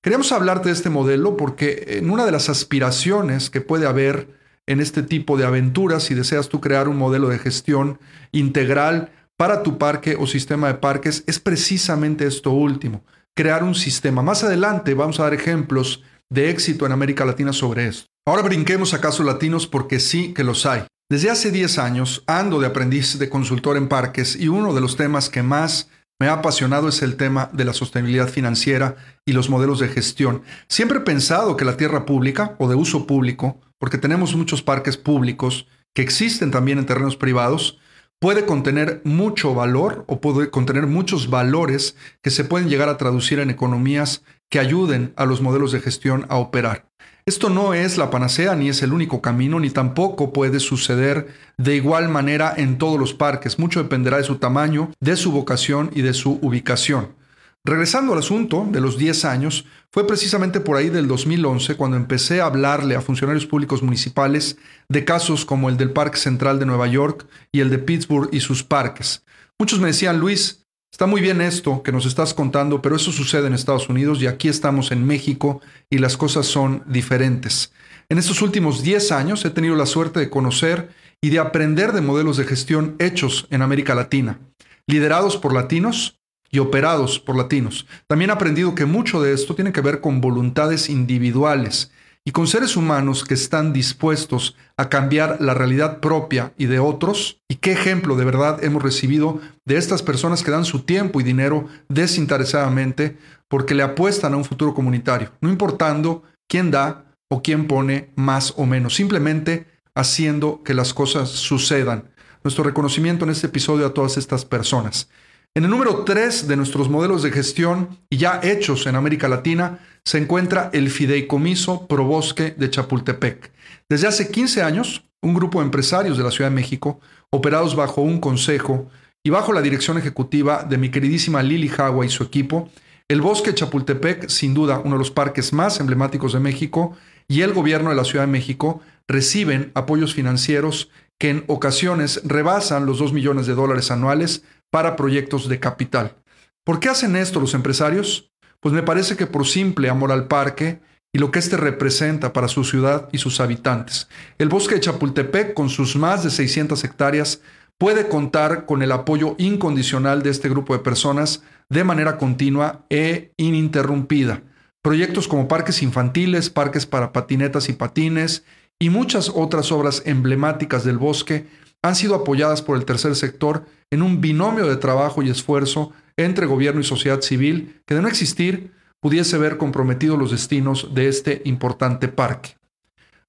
Queríamos 0.02 0.32
hablarte 0.32 0.70
de 0.70 0.74
este 0.74 0.88
modelo 0.88 1.36
porque 1.36 1.98
en 1.98 2.10
una 2.10 2.24
de 2.24 2.32
las 2.32 2.48
aspiraciones 2.48 3.50
que 3.50 3.60
puede 3.60 3.86
haber 3.86 4.28
en 4.66 4.80
este 4.80 5.02
tipo 5.02 5.36
de 5.36 5.44
aventuras, 5.44 6.04
si 6.04 6.14
deseas 6.14 6.48
tú 6.48 6.58
crear 6.58 6.88
un 6.88 6.96
modelo 6.96 7.28
de 7.28 7.38
gestión 7.38 7.98
integral 8.32 9.12
para 9.36 9.62
tu 9.62 9.76
parque 9.76 10.16
o 10.18 10.26
sistema 10.26 10.68
de 10.68 10.74
parques, 10.74 11.22
es 11.26 11.38
precisamente 11.38 12.26
esto 12.26 12.50
último, 12.50 13.04
crear 13.34 13.62
un 13.62 13.74
sistema. 13.74 14.22
Más 14.22 14.42
adelante 14.42 14.94
vamos 14.94 15.20
a 15.20 15.24
dar 15.24 15.34
ejemplos 15.34 16.02
de 16.30 16.48
éxito 16.48 16.86
en 16.86 16.92
América 16.92 17.26
Latina 17.26 17.52
sobre 17.52 17.86
esto. 17.86 18.06
Ahora 18.26 18.40
brinquemos 18.42 18.94
a 18.94 19.02
casos 19.02 19.26
latinos 19.26 19.66
porque 19.66 20.00
sí 20.00 20.32
que 20.32 20.44
los 20.44 20.64
hay. 20.64 20.84
Desde 21.10 21.28
hace 21.28 21.50
10 21.50 21.78
años 21.78 22.22
ando 22.26 22.58
de 22.58 22.68
aprendiz 22.68 23.18
de 23.18 23.28
consultor 23.28 23.76
en 23.76 23.88
parques 23.88 24.34
y 24.34 24.48
uno 24.48 24.72
de 24.72 24.80
los 24.80 24.96
temas 24.96 25.28
que 25.28 25.42
más 25.42 25.90
me 26.20 26.28
ha 26.28 26.34
apasionado 26.34 26.88
es 26.88 27.00
el 27.02 27.16
tema 27.16 27.48
de 27.52 27.64
la 27.64 27.72
sostenibilidad 27.72 28.28
financiera 28.28 28.96
y 29.24 29.32
los 29.32 29.48
modelos 29.48 29.80
de 29.80 29.88
gestión. 29.88 30.42
Siempre 30.68 30.98
he 30.98 31.00
pensado 31.00 31.56
que 31.56 31.64
la 31.64 31.78
tierra 31.78 32.04
pública 32.04 32.56
o 32.58 32.68
de 32.68 32.74
uso 32.74 33.06
público, 33.06 33.58
porque 33.78 33.96
tenemos 33.96 34.36
muchos 34.36 34.62
parques 34.62 34.98
públicos 34.98 35.66
que 35.94 36.02
existen 36.02 36.50
también 36.50 36.78
en 36.78 36.84
terrenos 36.84 37.16
privados, 37.16 37.78
puede 38.20 38.44
contener 38.44 39.00
mucho 39.04 39.54
valor 39.54 40.04
o 40.08 40.20
puede 40.20 40.50
contener 40.50 40.86
muchos 40.86 41.30
valores 41.30 41.96
que 42.20 42.30
se 42.30 42.44
pueden 42.44 42.68
llegar 42.68 42.90
a 42.90 42.98
traducir 42.98 43.38
en 43.38 43.48
economías 43.48 44.22
que 44.50 44.58
ayuden 44.58 45.14
a 45.16 45.24
los 45.24 45.40
modelos 45.40 45.72
de 45.72 45.80
gestión 45.80 46.26
a 46.28 46.36
operar. 46.36 46.89
Esto 47.26 47.50
no 47.50 47.74
es 47.74 47.98
la 47.98 48.10
panacea 48.10 48.54
ni 48.54 48.68
es 48.68 48.82
el 48.82 48.92
único 48.92 49.20
camino, 49.20 49.60
ni 49.60 49.70
tampoco 49.70 50.32
puede 50.32 50.58
suceder 50.60 51.28
de 51.58 51.76
igual 51.76 52.08
manera 52.08 52.54
en 52.56 52.78
todos 52.78 52.98
los 52.98 53.14
parques. 53.14 53.58
Mucho 53.58 53.82
dependerá 53.82 54.16
de 54.16 54.24
su 54.24 54.36
tamaño, 54.36 54.90
de 55.00 55.16
su 55.16 55.30
vocación 55.30 55.90
y 55.94 56.02
de 56.02 56.14
su 56.14 56.38
ubicación. 56.42 57.20
Regresando 57.62 58.14
al 58.14 58.20
asunto 58.20 58.66
de 58.70 58.80
los 58.80 58.96
10 58.96 59.26
años, 59.26 59.66
fue 59.90 60.06
precisamente 60.06 60.60
por 60.60 60.78
ahí 60.78 60.88
del 60.88 61.06
2011 61.06 61.76
cuando 61.76 61.98
empecé 61.98 62.40
a 62.40 62.46
hablarle 62.46 62.96
a 62.96 63.02
funcionarios 63.02 63.44
públicos 63.44 63.82
municipales 63.82 64.56
de 64.88 65.04
casos 65.04 65.44
como 65.44 65.68
el 65.68 65.76
del 65.76 65.90
Parque 65.90 66.16
Central 66.16 66.58
de 66.58 66.64
Nueva 66.64 66.86
York 66.86 67.26
y 67.52 67.60
el 67.60 67.68
de 67.68 67.78
Pittsburgh 67.78 68.30
y 68.32 68.40
sus 68.40 68.64
parques. 68.64 69.24
Muchos 69.58 69.78
me 69.78 69.88
decían, 69.88 70.18
Luis, 70.18 70.59
Está 70.92 71.06
muy 71.06 71.20
bien 71.20 71.40
esto 71.40 71.82
que 71.82 71.92
nos 71.92 72.04
estás 72.04 72.34
contando, 72.34 72.82
pero 72.82 72.96
eso 72.96 73.12
sucede 73.12 73.46
en 73.46 73.54
Estados 73.54 73.88
Unidos 73.88 74.20
y 74.20 74.26
aquí 74.26 74.48
estamos 74.48 74.90
en 74.90 75.06
México 75.06 75.60
y 75.88 75.98
las 75.98 76.16
cosas 76.16 76.46
son 76.46 76.82
diferentes. 76.86 77.72
En 78.08 78.18
estos 78.18 78.42
últimos 78.42 78.82
10 78.82 79.12
años 79.12 79.44
he 79.44 79.50
tenido 79.50 79.76
la 79.76 79.86
suerte 79.86 80.18
de 80.18 80.28
conocer 80.28 80.90
y 81.22 81.30
de 81.30 81.38
aprender 81.38 81.92
de 81.92 82.00
modelos 82.00 82.36
de 82.36 82.44
gestión 82.44 82.96
hechos 82.98 83.46
en 83.50 83.62
América 83.62 83.94
Latina, 83.94 84.40
liderados 84.86 85.36
por 85.36 85.54
latinos 85.54 86.18
y 86.50 86.58
operados 86.58 87.20
por 87.20 87.36
latinos. 87.36 87.86
También 88.08 88.30
he 88.30 88.34
aprendido 88.34 88.74
que 88.74 88.84
mucho 88.84 89.22
de 89.22 89.32
esto 89.32 89.54
tiene 89.54 89.72
que 89.72 89.80
ver 89.80 90.00
con 90.00 90.20
voluntades 90.20 90.90
individuales 90.90 91.92
y 92.24 92.32
con 92.32 92.46
seres 92.46 92.76
humanos 92.76 93.24
que 93.24 93.34
están 93.34 93.72
dispuestos 93.72 94.56
a 94.76 94.88
cambiar 94.88 95.40
la 95.40 95.54
realidad 95.54 96.00
propia 96.00 96.52
y 96.58 96.66
de 96.66 96.78
otros. 96.78 97.40
¿Y 97.48 97.56
qué 97.56 97.72
ejemplo 97.72 98.16
de 98.16 98.24
verdad 98.24 98.62
hemos 98.62 98.82
recibido 98.82 99.40
de 99.64 99.76
estas 99.76 100.02
personas 100.02 100.42
que 100.42 100.50
dan 100.50 100.64
su 100.64 100.80
tiempo 100.80 101.20
y 101.20 101.24
dinero 101.24 101.66
desinteresadamente 101.88 103.16
porque 103.48 103.74
le 103.74 103.82
apuestan 103.82 104.34
a 104.34 104.36
un 104.36 104.44
futuro 104.44 104.74
comunitario, 104.74 105.32
no 105.40 105.50
importando 105.50 106.22
quién 106.48 106.70
da 106.70 107.04
o 107.28 107.42
quién 107.42 107.66
pone 107.66 108.10
más 108.16 108.54
o 108.56 108.66
menos, 108.66 108.94
simplemente 108.94 109.66
haciendo 109.94 110.62
que 110.62 110.74
las 110.74 110.94
cosas 110.94 111.28
sucedan. 111.30 112.10
Nuestro 112.44 112.64
reconocimiento 112.64 113.24
en 113.24 113.30
este 113.30 113.48
episodio 113.48 113.86
a 113.86 113.94
todas 113.94 114.16
estas 114.16 114.44
personas. 114.44 115.08
En 115.52 115.64
el 115.64 115.70
número 115.70 116.04
3 116.04 116.46
de 116.46 116.56
nuestros 116.56 116.88
modelos 116.88 117.24
de 117.24 117.32
gestión 117.32 117.98
y 118.08 118.18
ya 118.18 118.38
hechos 118.40 118.86
en 118.86 118.94
América 118.94 119.28
Latina 119.28 119.80
se 120.04 120.18
encuentra 120.18 120.70
el 120.72 120.90
Fideicomiso 120.90 121.88
Probosque 121.88 122.54
de 122.56 122.70
Chapultepec. 122.70 123.50
Desde 123.88 124.06
hace 124.06 124.30
15 124.30 124.62
años, 124.62 125.04
un 125.20 125.34
grupo 125.34 125.58
de 125.58 125.64
empresarios 125.64 126.16
de 126.16 126.22
la 126.22 126.30
Ciudad 126.30 126.50
de 126.50 126.54
México, 126.54 127.00
operados 127.30 127.74
bajo 127.74 128.00
un 128.00 128.20
consejo 128.20 128.88
y 129.24 129.30
bajo 129.30 129.52
la 129.52 129.60
dirección 129.60 129.98
ejecutiva 129.98 130.62
de 130.62 130.78
mi 130.78 130.92
queridísima 130.92 131.42
Lili 131.42 131.68
Jagua 131.68 132.06
y 132.06 132.10
su 132.10 132.22
equipo, 132.22 132.70
el 133.08 133.20
Bosque 133.20 133.52
Chapultepec, 133.52 134.28
sin 134.28 134.54
duda 134.54 134.78
uno 134.84 134.94
de 134.94 135.00
los 135.00 135.10
parques 135.10 135.52
más 135.52 135.80
emblemáticos 135.80 136.32
de 136.32 136.38
México, 136.38 136.96
y 137.26 137.40
el 137.40 137.52
gobierno 137.54 137.90
de 137.90 137.96
la 137.96 138.04
Ciudad 138.04 138.24
de 138.24 138.30
México 138.30 138.82
reciben 139.08 139.72
apoyos 139.74 140.14
financieros 140.14 140.90
que 141.18 141.30
en 141.30 141.44
ocasiones 141.48 142.22
rebasan 142.24 142.86
los 142.86 143.00
2 143.00 143.12
millones 143.12 143.48
de 143.48 143.54
dólares 143.54 143.90
anuales 143.90 144.44
para 144.70 144.96
proyectos 144.96 145.48
de 145.48 145.60
capital. 145.60 146.16
¿Por 146.64 146.80
qué 146.80 146.88
hacen 146.88 147.16
esto 147.16 147.40
los 147.40 147.54
empresarios? 147.54 148.30
Pues 148.60 148.74
me 148.74 148.82
parece 148.82 149.16
que 149.16 149.26
por 149.26 149.46
simple 149.46 149.88
amor 149.88 150.12
al 150.12 150.28
parque 150.28 150.80
y 151.12 151.18
lo 151.18 151.30
que 151.30 151.38
éste 151.38 151.56
representa 151.56 152.32
para 152.32 152.48
su 152.48 152.64
ciudad 152.64 153.08
y 153.12 153.18
sus 153.18 153.40
habitantes. 153.40 154.08
El 154.38 154.48
bosque 154.48 154.76
de 154.76 154.80
Chapultepec, 154.80 155.54
con 155.54 155.68
sus 155.68 155.96
más 155.96 156.22
de 156.22 156.30
600 156.30 156.84
hectáreas, 156.84 157.40
puede 157.78 158.08
contar 158.08 158.66
con 158.66 158.82
el 158.82 158.92
apoyo 158.92 159.34
incondicional 159.38 160.22
de 160.22 160.30
este 160.30 160.48
grupo 160.48 160.74
de 160.74 160.80
personas 160.80 161.42
de 161.68 161.82
manera 161.82 162.18
continua 162.18 162.84
e 162.90 163.32
ininterrumpida. 163.36 164.42
Proyectos 164.82 165.28
como 165.28 165.48
parques 165.48 165.82
infantiles, 165.82 166.50
parques 166.50 166.86
para 166.86 167.12
patinetas 167.12 167.68
y 167.68 167.72
patines 167.72 168.44
y 168.78 168.90
muchas 168.90 169.30
otras 169.34 169.72
obras 169.72 170.02
emblemáticas 170.04 170.84
del 170.84 170.98
bosque 170.98 171.46
han 171.82 171.96
sido 171.96 172.14
apoyadas 172.14 172.62
por 172.62 172.76
el 172.76 172.84
tercer 172.84 173.16
sector 173.16 173.64
en 173.90 174.02
un 174.02 174.20
binomio 174.20 174.66
de 174.66 174.76
trabajo 174.76 175.22
y 175.22 175.30
esfuerzo 175.30 175.92
entre 176.16 176.46
gobierno 176.46 176.80
y 176.80 176.84
sociedad 176.84 177.20
civil 177.20 177.80
que 177.86 177.94
de 177.94 178.02
no 178.02 178.08
existir 178.08 178.72
pudiese 179.00 179.38
ver 179.38 179.56
comprometidos 179.56 180.18
los 180.18 180.30
destinos 180.30 180.94
de 180.94 181.08
este 181.08 181.42
importante 181.44 182.08
parque. 182.08 182.56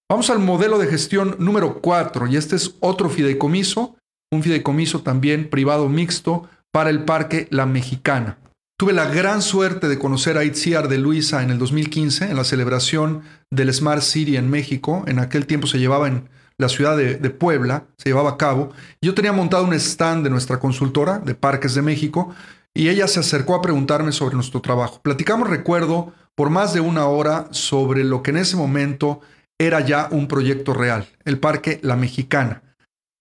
Vamos 0.09 0.29
al 0.29 0.39
modelo 0.39 0.77
de 0.77 0.87
gestión 0.87 1.37
número 1.39 1.81
4 1.81 2.27
y 2.27 2.35
este 2.35 2.57
es 2.57 2.75
otro 2.81 3.09
fideicomiso, 3.09 3.95
un 4.29 4.43
fideicomiso 4.43 5.01
también 5.01 5.49
privado 5.49 5.87
mixto 5.87 6.49
para 6.71 6.89
el 6.89 7.05
Parque 7.05 7.47
La 7.49 7.65
Mexicana. 7.65 8.37
Tuve 8.77 8.93
la 8.93 9.05
gran 9.05 9.41
suerte 9.41 9.87
de 9.87 9.99
conocer 9.99 10.37
a 10.37 10.43
Itziar 10.43 10.87
de 10.87 10.97
Luisa 10.97 11.43
en 11.43 11.51
el 11.51 11.59
2015 11.59 12.25
en 12.25 12.35
la 12.35 12.43
celebración 12.43 13.21
del 13.51 13.73
Smart 13.73 14.01
City 14.01 14.37
en 14.37 14.49
México. 14.49 15.03
En 15.07 15.19
aquel 15.19 15.45
tiempo 15.45 15.67
se 15.67 15.79
llevaba 15.79 16.07
en 16.07 16.29
la 16.57 16.69
ciudad 16.69 16.95
de, 16.97 17.29
Puebla, 17.29 17.85
se 17.97 18.09
llevaba 18.09 18.31
a 18.31 18.37
cabo. 18.37 18.71
Yo 19.01 19.13
tenía 19.13 19.33
montado 19.33 19.65
un 19.65 19.73
stand 19.73 20.23
de 20.23 20.29
nuestra 20.29 20.59
consultora 20.59 21.19
de 21.19 21.35
Parques 21.35 21.73
de 21.73 21.81
México 21.81 22.33
y 22.73 22.89
ella 22.89 23.07
se 23.07 23.19
acercó 23.19 23.55
a 23.55 23.61
preguntarme 23.61 24.11
sobre 24.11 24.35
nuestro 24.35 24.61
trabajo. 24.61 25.01
Platicamos, 25.01 25.49
recuerdo, 25.49 26.13
por 26.35 26.49
más 26.49 26.73
de 26.73 26.79
una 26.79 27.07
hora 27.07 27.47
sobre 27.51 28.03
lo 28.03 28.23
que 28.23 28.31
en 28.31 28.37
ese 28.37 28.55
momento 28.55 29.21
era 29.59 29.79
ya 29.81 30.07
un 30.11 30.27
proyecto 30.27 30.73
real, 30.73 31.07
el 31.25 31.39
Parque 31.39 31.79
La 31.83 31.95
Mexicana. 31.95 32.63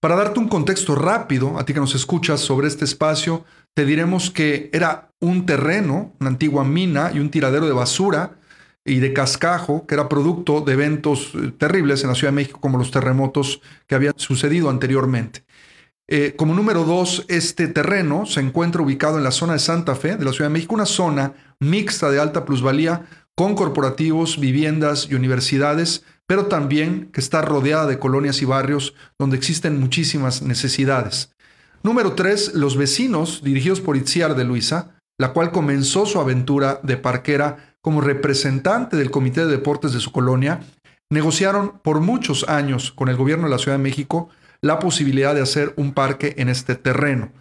Para 0.01 0.15
darte 0.15 0.39
un 0.39 0.47
contexto 0.47 0.95
rápido, 0.95 1.59
a 1.59 1.65
ti 1.65 1.73
que 1.73 1.79
nos 1.79 1.93
escuchas 1.93 2.39
sobre 2.39 2.67
este 2.67 2.85
espacio, 2.85 3.45
te 3.75 3.85
diremos 3.85 4.31
que 4.31 4.69
era 4.73 5.11
un 5.19 5.45
terreno, 5.45 6.13
una 6.19 6.29
antigua 6.29 6.63
mina 6.63 7.11
y 7.13 7.19
un 7.19 7.29
tiradero 7.29 7.67
de 7.67 7.73
basura 7.73 8.31
y 8.85 8.99
de 8.99 9.13
cascajo, 9.13 9.85
que 9.85 9.95
era 9.95 10.09
producto 10.09 10.61
de 10.61 10.73
eventos 10.73 11.33
eh, 11.35 11.51
terribles 11.57 12.03
en 12.03 12.09
la 12.09 12.15
Ciudad 12.15 12.31
de 12.31 12.37
México, 12.37 12.59
como 12.59 12.77
los 12.77 12.91
terremotos 12.91 13.61
que 13.87 13.95
habían 13.95 14.13
sucedido 14.17 14.69
anteriormente. 14.69 15.43
Eh, 16.07 16.35
como 16.35 16.53
número 16.53 16.83
dos, 16.83 17.25
este 17.29 17.67
terreno 17.67 18.25
se 18.25 18.41
encuentra 18.41 18.81
ubicado 18.81 19.17
en 19.17 19.23
la 19.23 19.31
zona 19.31 19.53
de 19.53 19.59
Santa 19.59 19.95
Fe 19.95 20.17
de 20.17 20.25
la 20.25 20.33
Ciudad 20.33 20.49
de 20.49 20.53
México, 20.53 20.75
una 20.75 20.85
zona 20.85 21.33
mixta 21.59 22.09
de 22.09 22.19
alta 22.19 22.43
plusvalía 22.43 23.05
con 23.35 23.55
corporativos, 23.55 24.39
viviendas 24.39 25.07
y 25.09 25.15
universidades, 25.15 26.03
pero 26.27 26.47
también 26.47 27.09
que 27.13 27.21
está 27.21 27.41
rodeada 27.41 27.87
de 27.87 27.99
colonias 27.99 28.41
y 28.41 28.45
barrios 28.45 28.93
donde 29.17 29.37
existen 29.37 29.79
muchísimas 29.79 30.41
necesidades. 30.41 31.33
Número 31.83 32.13
tres, 32.13 32.53
los 32.53 32.77
vecinos, 32.77 33.41
dirigidos 33.43 33.79
por 33.79 33.95
Itziar 33.95 34.35
de 34.35 34.43
Luisa, 34.43 34.95
la 35.17 35.33
cual 35.33 35.51
comenzó 35.51 36.05
su 36.05 36.19
aventura 36.19 36.79
de 36.83 36.97
parquera 36.97 37.70
como 37.81 38.01
representante 38.01 38.97
del 38.97 39.11
Comité 39.11 39.45
de 39.45 39.51
Deportes 39.51 39.93
de 39.93 39.99
su 39.99 40.11
colonia, 40.11 40.61
negociaron 41.09 41.79
por 41.83 41.99
muchos 41.99 42.47
años 42.47 42.91
con 42.91 43.09
el 43.09 43.17
gobierno 43.17 43.45
de 43.45 43.51
la 43.51 43.57
Ciudad 43.57 43.77
de 43.77 43.83
México 43.83 44.29
la 44.61 44.79
posibilidad 44.79 45.33
de 45.33 45.41
hacer 45.41 45.73
un 45.75 45.93
parque 45.93 46.35
en 46.37 46.47
este 46.47 46.75
terreno. 46.75 47.31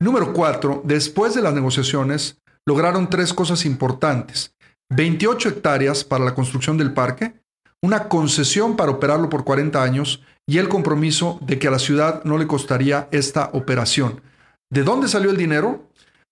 Número 0.00 0.32
cuatro, 0.32 0.80
después 0.84 1.34
de 1.34 1.42
las 1.42 1.54
negociaciones, 1.54 2.38
lograron 2.66 3.10
tres 3.10 3.34
cosas 3.34 3.64
importantes. 3.64 4.54
28 4.90 5.48
hectáreas 5.48 6.04
para 6.04 6.24
la 6.24 6.34
construcción 6.34 6.78
del 6.78 6.92
parque, 6.92 7.34
una 7.82 8.08
concesión 8.08 8.76
para 8.76 8.92
operarlo 8.92 9.28
por 9.28 9.44
40 9.44 9.82
años 9.82 10.22
y 10.46 10.58
el 10.58 10.68
compromiso 10.68 11.38
de 11.42 11.58
que 11.58 11.68
a 11.68 11.70
la 11.70 11.78
ciudad 11.78 12.22
no 12.24 12.38
le 12.38 12.46
costaría 12.46 13.08
esta 13.10 13.50
operación. 13.52 14.22
¿De 14.70 14.82
dónde 14.82 15.08
salió 15.08 15.30
el 15.30 15.36
dinero? 15.36 15.88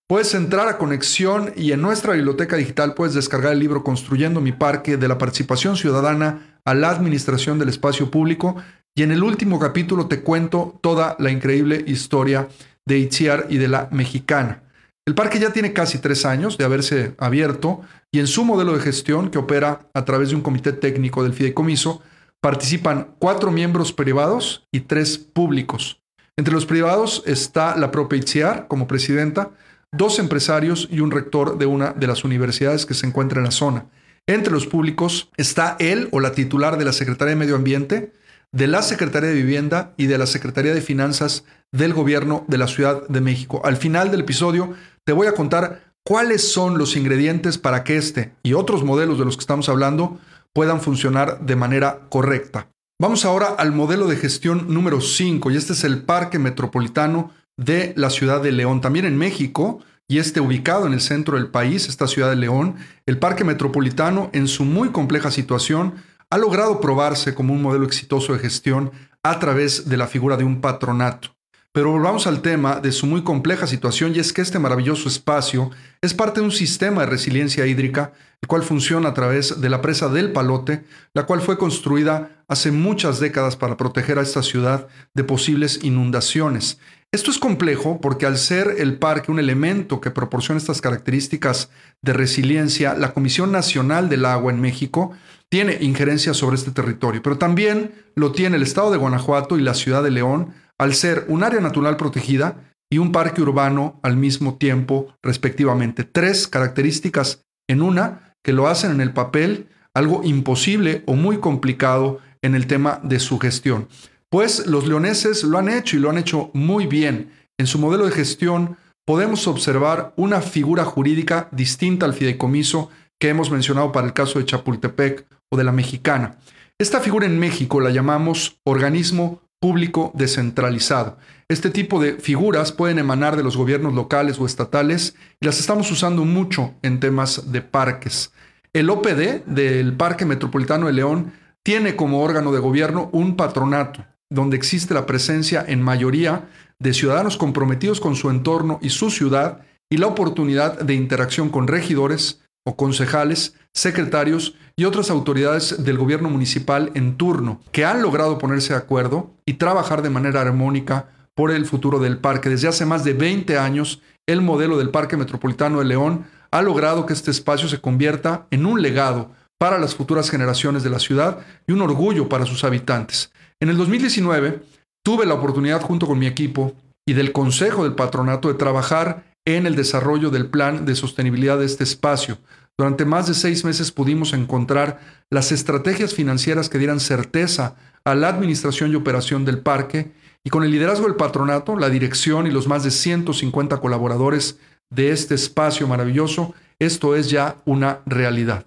Puedes 0.09 0.35
entrar 0.35 0.69
a 0.69 0.79
Conexión 0.79 1.53
y 1.57 1.73
en 1.73 1.83
nuestra 1.83 2.13
biblioteca 2.13 2.55
digital 2.55 2.95
puedes 2.95 3.15
descargar 3.15 3.55
el 3.55 3.59
libro 3.59 3.83
Construyendo 3.83 4.41
mi 4.41 4.53
Parque 4.53 4.97
de 4.97 5.09
la 5.09 5.19
participación 5.19 5.77
ciudadana 5.77 6.61
a 6.65 6.75
la 6.75 6.91
administración 6.91 7.59
del 7.59 7.71
espacio 7.71 8.09
público 8.09 8.55
y 8.95 9.03
en 9.03 9.11
el 9.11 9.25
último 9.25 9.59
capítulo 9.59 10.07
te 10.07 10.21
cuento 10.21 10.79
toda 10.81 11.17
la 11.19 11.33
increíble 11.33 11.83
historia 11.89 12.47
de 12.87 12.99
Itziar 12.99 13.47
y 13.51 13.57
de 13.57 13.67
la 13.67 13.89
mexicana. 13.91 14.63
El 15.09 15.17
parque 15.17 15.41
ya 15.41 15.53
tiene 15.53 15.73
casi 15.73 15.99
tres 15.99 16.25
años 16.25 16.57
de 16.57 16.65
haberse 16.65 17.17
abierto 17.19 17.81
y 18.13 18.21
en 18.21 18.29
su 18.29 18.45
modelo 18.45 18.75
de 18.75 18.85
gestión, 18.85 19.29
que 19.29 19.39
opera 19.39 19.89
a 19.93 20.05
través 20.05 20.29
de 20.29 20.37
un 20.37 20.43
comité 20.43 20.73
técnico 20.73 21.25
del 21.25 21.33
fideicomiso, 21.33 22.01
participan 22.41 23.17
cuatro 23.19 23.51
miembros 23.51 23.93
privados 23.93 24.69
y 24.71 24.83
tres 24.83 25.19
públicos. 25.19 26.01
Entre 26.37 26.55
los 26.55 26.65
privados 26.65 27.25
está 27.27 27.77
la 27.77 27.91
propia 27.91 28.19
Itziar 28.21 28.69
como 28.69 28.87
presidenta, 28.87 29.51
dos 29.93 30.19
empresarios 30.19 30.89
y 30.91 31.01
un 31.01 31.11
rector 31.11 31.59
de 31.59 31.67
una 31.67 31.93
de 31.93 32.07
las 32.07 32.25
universidades 32.25 32.87
que 32.87 32.95
se 32.95 33.07
encuentra 33.07 33.39
en 33.39 33.45
la 33.45 33.51
zona. 33.51 33.87
Entre 34.27 34.53
los 34.53 34.67
públicos 34.67 35.31
está 35.37 35.77
él 35.79 36.09
o 36.13 36.21
la 36.21 36.33
titular 36.33 36.79
de 36.79 36.85
la 36.85 36.93
Secretaría 36.93 37.35
de 37.35 37.41
Medio 37.41 37.57
Ambiente, 37.57 38.13
de 38.53 38.67
la 38.67 38.83
Secretaría 38.83 39.29
de 39.29 39.35
Vivienda 39.37 39.95
y 39.97 40.07
de 40.07 40.19
la 40.19 40.27
Secretaría 40.27 40.75
de 40.75 40.81
Finanzas 40.81 41.45
del 41.73 41.95
Gobierno 41.95 42.45
de 42.49 42.59
la 42.59 42.69
Ciudad 42.69 43.07
de 43.09 43.21
México. 43.21 43.61
Al 43.65 43.77
final 43.77 44.11
del 44.11 44.21
episodio 44.21 44.75
te 45.05 45.13
voy 45.13 45.27
a 45.27 45.35
contar 45.35 45.93
cuáles 46.05 46.51
son 46.51 46.79
los 46.79 46.97
ingredientes 46.97 47.59
para 47.59 47.85
que 47.85 47.97
este 47.97 48.33
y 48.43 48.55
otros 48.55 48.85
modelos 48.85 49.19
de 49.19 49.25
los 49.25 49.37
que 49.37 49.43
estamos 49.43 49.69
hablando 49.69 50.19
puedan 50.53 50.81
funcionar 50.81 51.41
de 51.41 51.57
manera 51.57 52.07
correcta. 52.09 52.69
Vamos 52.99 53.27
ahora 53.27 53.49
al 53.49 53.73
modelo 53.73 54.07
de 54.07 54.17
gestión 54.17 54.73
número 54.73 55.01
5 55.01 55.51
y 55.51 55.57
este 55.57 55.75
es 55.75 55.85
el 55.85 56.03
Parque 56.03 56.39
Metropolitano 56.39 57.31
de 57.57 57.93
la 57.97 58.11
ciudad 58.11 58.43
de 58.43 58.53
León. 58.53 58.81
También 58.81 59.05
en 59.05 59.17
México, 59.17 59.81
y 60.09 60.19
este 60.19 60.41
ubicado 60.41 60.87
en 60.87 60.93
el 60.93 61.01
centro 61.01 61.37
del 61.37 61.49
país, 61.49 61.89
esta 61.89 62.07
ciudad 62.07 62.31
de 62.31 62.37
León, 62.37 62.77
el 63.07 63.19
Parque 63.19 63.45
Metropolitano, 63.45 64.31
en 64.33 64.49
su 64.49 64.65
muy 64.65 64.91
compleja 64.91 65.31
situación, 65.31 65.95
ha 66.31 66.39
logrado 66.39 66.81
probarse 66.81 67.35
como 67.35 67.53
un 67.53 67.63
modelo 67.63 67.85
exitoso 67.85 68.33
de 68.33 68.39
gestión 68.39 68.93
a 69.23 69.39
través 69.39 69.89
de 69.89 69.97
la 69.97 70.07
figura 70.07 70.37
de 70.37 70.45
un 70.45 70.61
patronato. 70.61 71.36
Pero 71.77 71.91
volvamos 71.91 72.27
al 72.27 72.41
tema 72.41 72.81
de 72.81 72.91
su 72.91 73.05
muy 73.05 73.23
compleja 73.23 73.67
situación 73.67 74.15
y 74.15 74.19
es 74.19 74.33
que 74.33 74.41
este 74.41 74.59
maravilloso 74.59 75.11
espacio 75.11 75.71
es 76.01 76.15
parte 76.15 76.41
de 76.41 76.47
un 76.47 76.51
sistema 76.51 77.03
de 77.03 77.09
resiliencia 77.09 77.67
hídrica, 77.67 78.15
el 78.41 78.49
cual 78.49 78.63
funciona 78.63 79.11
a 79.11 79.13
través 79.13 79.61
de 79.61 79.69
la 79.69 79.83
presa 79.83 80.09
del 80.09 80.33
Palote, 80.33 80.85
la 81.13 81.27
cual 81.27 81.43
fue 81.43 81.59
construida 81.59 82.43
hace 82.49 82.73
muchas 82.73 83.21
décadas 83.21 83.57
para 83.57 83.77
proteger 83.77 84.19
a 84.19 84.23
esta 84.23 84.43
ciudad 84.43 84.89
de 85.13 85.25
posibles 85.25 85.81
inundaciones. 85.83 86.79
Esto 87.13 87.31
es 87.31 87.37
complejo 87.37 88.01
porque 88.01 88.25
al 88.25 88.39
ser 88.39 88.77
el 88.79 88.99
parque 88.99 89.31
un 89.31 89.39
elemento 89.39 90.01
que 90.01 90.11
proporciona 90.11 90.59
estas 90.59 90.81
características 90.81 91.69
de 92.01 92.15
resiliencia, 92.15 92.95
la 92.95 93.13
Comisión 93.13 93.53
Nacional 93.53 94.09
del 94.09 94.25
Agua 94.25 94.51
en 94.51 94.63
México 94.63 95.13
tiene 95.51 95.77
injerencia 95.83 96.33
sobre 96.33 96.57
este 96.57 96.71
territorio, 96.71 97.23
pero 97.23 97.37
también 97.37 97.93
lo 98.15 98.33
tiene 98.33 98.57
el 98.57 98.63
Estado 98.63 98.91
de 98.91 98.97
Guanajuato 98.97 99.59
y 99.59 99.63
la 99.63 99.75
Ciudad 99.75 100.03
de 100.03 100.11
León 100.11 100.55
al 100.79 100.95
ser 100.95 101.25
un 101.29 101.43
área 101.43 101.61
natural 101.61 101.97
protegida 101.97 102.73
y 102.91 102.99
un 102.99 103.13
parque 103.13 103.43
urbano 103.43 103.99
al 104.03 104.17
mismo 104.17 104.57
tiempo, 104.57 105.15
respectivamente. 105.23 106.05
Tres 106.05 106.47
características 106.47 107.45
en 107.69 107.83
una 107.83 108.35
que 108.45 108.53
lo 108.53 108.69
hacen 108.69 108.93
en 108.93 109.01
el 109.01 109.13
papel 109.13 109.69
algo 109.95 110.23
imposible 110.25 111.03
o 111.07 111.15
muy 111.15 111.39
complicado 111.39 112.21
en 112.43 112.55
el 112.55 112.67
tema 112.67 113.01
de 113.03 113.19
su 113.19 113.39
gestión. 113.39 113.89
Pues 114.31 114.67
los 114.67 114.87
leoneses 114.87 115.43
lo 115.43 115.59
han 115.59 115.69
hecho 115.69 115.97
y 115.97 116.01
lo 116.01 116.11
han 116.11 116.19
hecho 116.19 116.51
muy 116.53 116.87
bien. 116.87 117.31
En 117.59 117.67
su 117.67 117.79
modelo 117.79 118.05
de 118.05 118.13
gestión 118.13 118.77
podemos 119.07 119.47
observar 119.49 120.13
una 120.17 120.43
figura 120.43 120.85
jurídica 120.85 121.49
distinta 121.51 122.05
al 122.05 122.13
fideicomiso 122.13 122.91
que 123.19 123.31
hemos 123.31 123.51
mencionado 123.51 123.91
para 123.93 124.07
el 124.07 124.13
caso 124.13 124.39
de 124.39 124.45
Chapultepec 124.45 125.27
o 125.51 125.57
de 125.57 125.65
la 125.65 125.73
mexicana. 125.73 126.37
Esta 126.79 127.01
figura 127.01 127.25
en 127.25 127.39
México 127.39 127.81
la 127.81 127.91
llamamos 127.91 128.59
organismo 128.65 129.41
público 129.67 130.13
descentralizado. 130.15 131.19
Este 131.49 131.71
tipo 131.71 132.01
de 132.01 132.13
figuras 132.13 132.71
pueden 132.71 133.01
emanar 133.01 133.35
de 133.37 133.43
los 133.43 133.57
gobiernos 133.57 133.95
locales 133.95 134.39
o 134.39 134.47
estatales 134.47 135.17
y 135.41 135.47
las 135.47 135.59
estamos 135.59 135.91
usando 135.91 136.25
mucho 136.25 136.75
en 136.83 137.01
temas 137.01 137.51
de 137.51 137.63
parques. 137.63 138.33
El 138.73 138.91
OPD 138.91 139.45
del 139.45 139.97
Parque 139.97 140.25
Metropolitano 140.25 140.87
de 140.87 140.93
León 140.93 141.33
tiene 141.65 141.97
como 141.97 142.23
órgano 142.23 142.53
de 142.53 142.61
gobierno 142.61 143.11
un 143.11 143.35
patronato, 143.35 144.05
donde 144.31 144.57
existe 144.57 144.95
la 144.95 145.05
presencia 145.05 145.65
en 145.67 145.83
mayoría 145.83 146.49
de 146.79 146.95
ciudadanos 146.95 147.37
comprometidos 147.37 147.99
con 148.01 148.15
su 148.15 148.31
entorno 148.31 148.79
y 148.81 148.91
su 148.91 149.11
ciudad 149.11 149.63
y 149.91 149.97
la 149.97 150.07
oportunidad 150.07 150.79
de 150.79 150.95
interacción 150.95 151.49
con 151.49 151.67
regidores 151.67 152.41
o 152.67 152.77
concejales, 152.77 153.55
secretarios 153.73 154.55
y 154.75 154.85
otras 154.85 155.09
autoridades 155.09 155.85
del 155.85 155.97
gobierno 155.97 156.29
municipal 156.29 156.91
en 156.95 157.17
turno 157.17 157.61
que 157.71 157.85
han 157.85 158.03
logrado 158.03 158.39
ponerse 158.39 158.73
de 158.73 158.81
acuerdo 158.81 159.31
y 159.47 159.55
trabajar 159.55 160.03
de 160.03 160.11
manera 160.11 160.41
armónica 160.41 161.09
por 161.35 161.53
el 161.53 161.65
futuro 161.65 162.01
del 162.01 162.19
parque. 162.19 162.49
Desde 162.49 162.67
hace 162.67 162.85
más 162.85 163.05
de 163.05 163.13
20 163.13 163.57
años, 163.57 164.03
el 164.27 164.43
modelo 164.43 164.79
del 164.79 164.91
Parque 164.91 165.17
Metropolitano 165.17 165.79
de 165.79 165.85
León 165.85 166.27
ha 166.51 166.61
logrado 166.61 167.07
que 167.07 167.13
este 167.13 167.31
espacio 167.31 167.69
se 167.69 167.81
convierta 167.81 168.47
en 168.51 168.67
un 168.67 168.83
legado 168.83 169.31
para 169.59 169.79
las 169.79 169.95
futuras 169.95 170.29
generaciones 170.29 170.83
de 170.83 170.91
la 170.91 170.99
ciudad 170.99 171.39
y 171.69 171.73
un 171.73 171.83
orgullo 171.83 172.29
para 172.29 172.47
sus 172.47 172.65
habitantes. 172.65 173.31
En 173.61 173.69
el 173.69 173.77
2019 173.77 174.61
tuve 175.05 175.25
la 175.25 175.35
oportunidad 175.35 175.81
junto 175.83 176.09
con 176.09 176.19
mi 176.19 176.27
equipo 176.27 176.75
y 177.07 177.13
del 177.13 177.31
Consejo 177.31 177.85
del 177.85 177.95
Patronato 177.95 178.49
de 178.49 178.55
trabajar 178.55 179.23
en 179.47 179.67
el 179.67 179.75
desarrollo 179.77 180.31
del 180.31 180.51
plan 180.51 180.85
de 180.85 180.95
sostenibilidad 180.95 181.59
de 181.59 181.65
este 181.65 181.85
espacio. 181.85 182.39
Durante 182.77 183.07
más 183.07 183.27
de 183.27 183.33
seis 183.33 183.65
meses 183.65 183.91
pudimos 183.91 184.35
encontrar 184.35 185.01
las 185.31 185.51
estrategias 185.51 186.13
financieras 186.13 186.69
que 186.69 186.79
dieran 186.79 187.01
certeza 187.01 187.77
a 188.05 188.15
la 188.15 188.29
administración 188.29 188.93
y 188.93 188.97
operación 188.97 189.47
del 189.47 189.61
parque 189.61 190.13
y 190.45 190.51
con 190.51 190.63
el 190.63 190.71
liderazgo 190.71 191.07
del 191.07 191.17
patronato, 191.17 191.77
la 191.77 191.89
dirección 191.89 192.47
y 192.47 192.51
los 192.51 192.69
más 192.69 192.85
de 192.85 192.91
150 192.91 193.79
colaboradores 193.79 194.59
de 194.91 195.11
este 195.11 195.35
espacio 195.35 195.89
maravilloso, 195.89 196.55
esto 196.79 197.17
es 197.17 197.31
ya 197.31 197.57
una 197.65 198.01
realidad. 198.05 198.67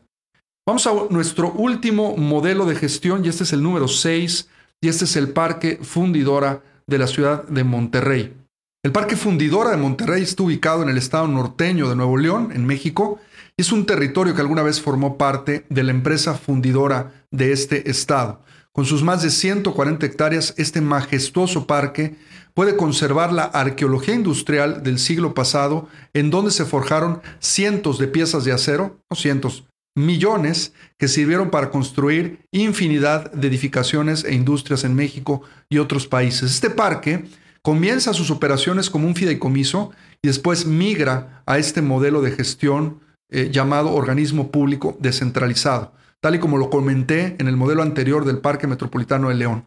Vamos 0.65 0.88
a 0.88 0.93
nuestro 1.09 1.51
último 1.51 2.17
modelo 2.17 2.65
de 2.65 2.75
gestión 2.75 3.24
y 3.24 3.29
este 3.29 3.43
es 3.43 3.53
el 3.53 3.63
número 3.63 3.88
6 3.88 4.50
y 4.81 4.88
este 4.88 5.05
es 5.05 5.15
el 5.15 5.29
Parque 5.29 5.79
Fundidora 5.81 6.62
de 6.88 6.98
la 6.98 7.07
ciudad 7.07 7.43
de 7.48 7.63
Monterrey. 7.63 8.33
El 8.81 8.93
Parque 8.93 9.17
Fundidora 9.17 9.71
de 9.71 9.77
Monterrey 9.77 10.24
está 10.24 10.43
ubicado 10.43 10.83
en 10.83 10.88
el 10.88 10.98
estado 10.98 11.27
norteño 11.27 11.89
de 11.89 11.98
Nuevo 11.98 12.15
León, 12.15 12.53
en 12.53 12.65
México, 12.65 13.19
y 13.57 13.62
es 13.62 13.74
un 13.74 13.86
territorio 13.86 14.33
que 14.33 14.39
alguna 14.39 14.63
vez 14.63 14.79
formó 14.79 15.17
parte 15.17 15.65
de 15.67 15.83
la 15.83 15.91
empresa 15.91 16.33
fundidora 16.36 17.25
de 17.29 17.51
este 17.51 17.91
estado. 17.91 18.41
Con 18.71 18.86
sus 18.86 19.03
más 19.03 19.21
de 19.21 19.31
140 19.31 20.05
hectáreas, 20.05 20.53
este 20.55 20.79
majestuoso 20.79 21.67
parque 21.67 22.15
puede 22.53 22.77
conservar 22.77 23.33
la 23.33 23.43
arqueología 23.43 24.15
industrial 24.15 24.81
del 24.81 24.98
siglo 24.98 25.33
pasado, 25.33 25.89
en 26.13 26.29
donde 26.29 26.51
se 26.51 26.63
forjaron 26.63 27.21
cientos 27.39 28.00
de 28.00 28.07
piezas 28.07 28.45
de 28.45 28.53
acero, 28.53 29.01
no 29.09 29.17
cientos, 29.17 29.65
millones, 29.93 30.71
que 30.98 31.09
sirvieron 31.09 31.50
para 31.50 31.69
construir 31.69 32.45
infinidad 32.51 33.29
de 33.33 33.50
edificaciones 33.50 34.24
e 34.24 34.33
industrias 34.33 34.86
en 34.86 34.95
México 34.95 35.41
y 35.67 35.79
otros 35.79 36.07
países. 36.07 36.50
Este 36.50 36.69
parque 36.69 37.25
comienza 37.62 38.13
sus 38.13 38.32
operaciones 38.32 38.89
como 38.89 39.08
un 39.08 39.16
fideicomiso 39.16 39.92
y 40.22 40.28
después 40.28 40.66
migra 40.66 41.44
a 41.46 41.58
este 41.58 41.82
modelo 41.82 42.22
de 42.22 42.32
gestión 42.32 43.00
eh, 43.30 43.50
llamado 43.51 43.94
organismo 43.94 44.51
público 44.51 44.98
descentralizado 45.00 45.94
tal 46.20 46.36
y 46.36 46.39
como 46.39 46.58
lo 46.58 46.70
comenté 46.70 47.36
en 47.39 47.48
el 47.48 47.56
modelo 47.56 47.82
anterior 47.82 48.25
del 48.25 48.39
Parque 48.39 48.68
Metropolitano 48.68 49.30
de 49.30 49.36
León. 49.36 49.66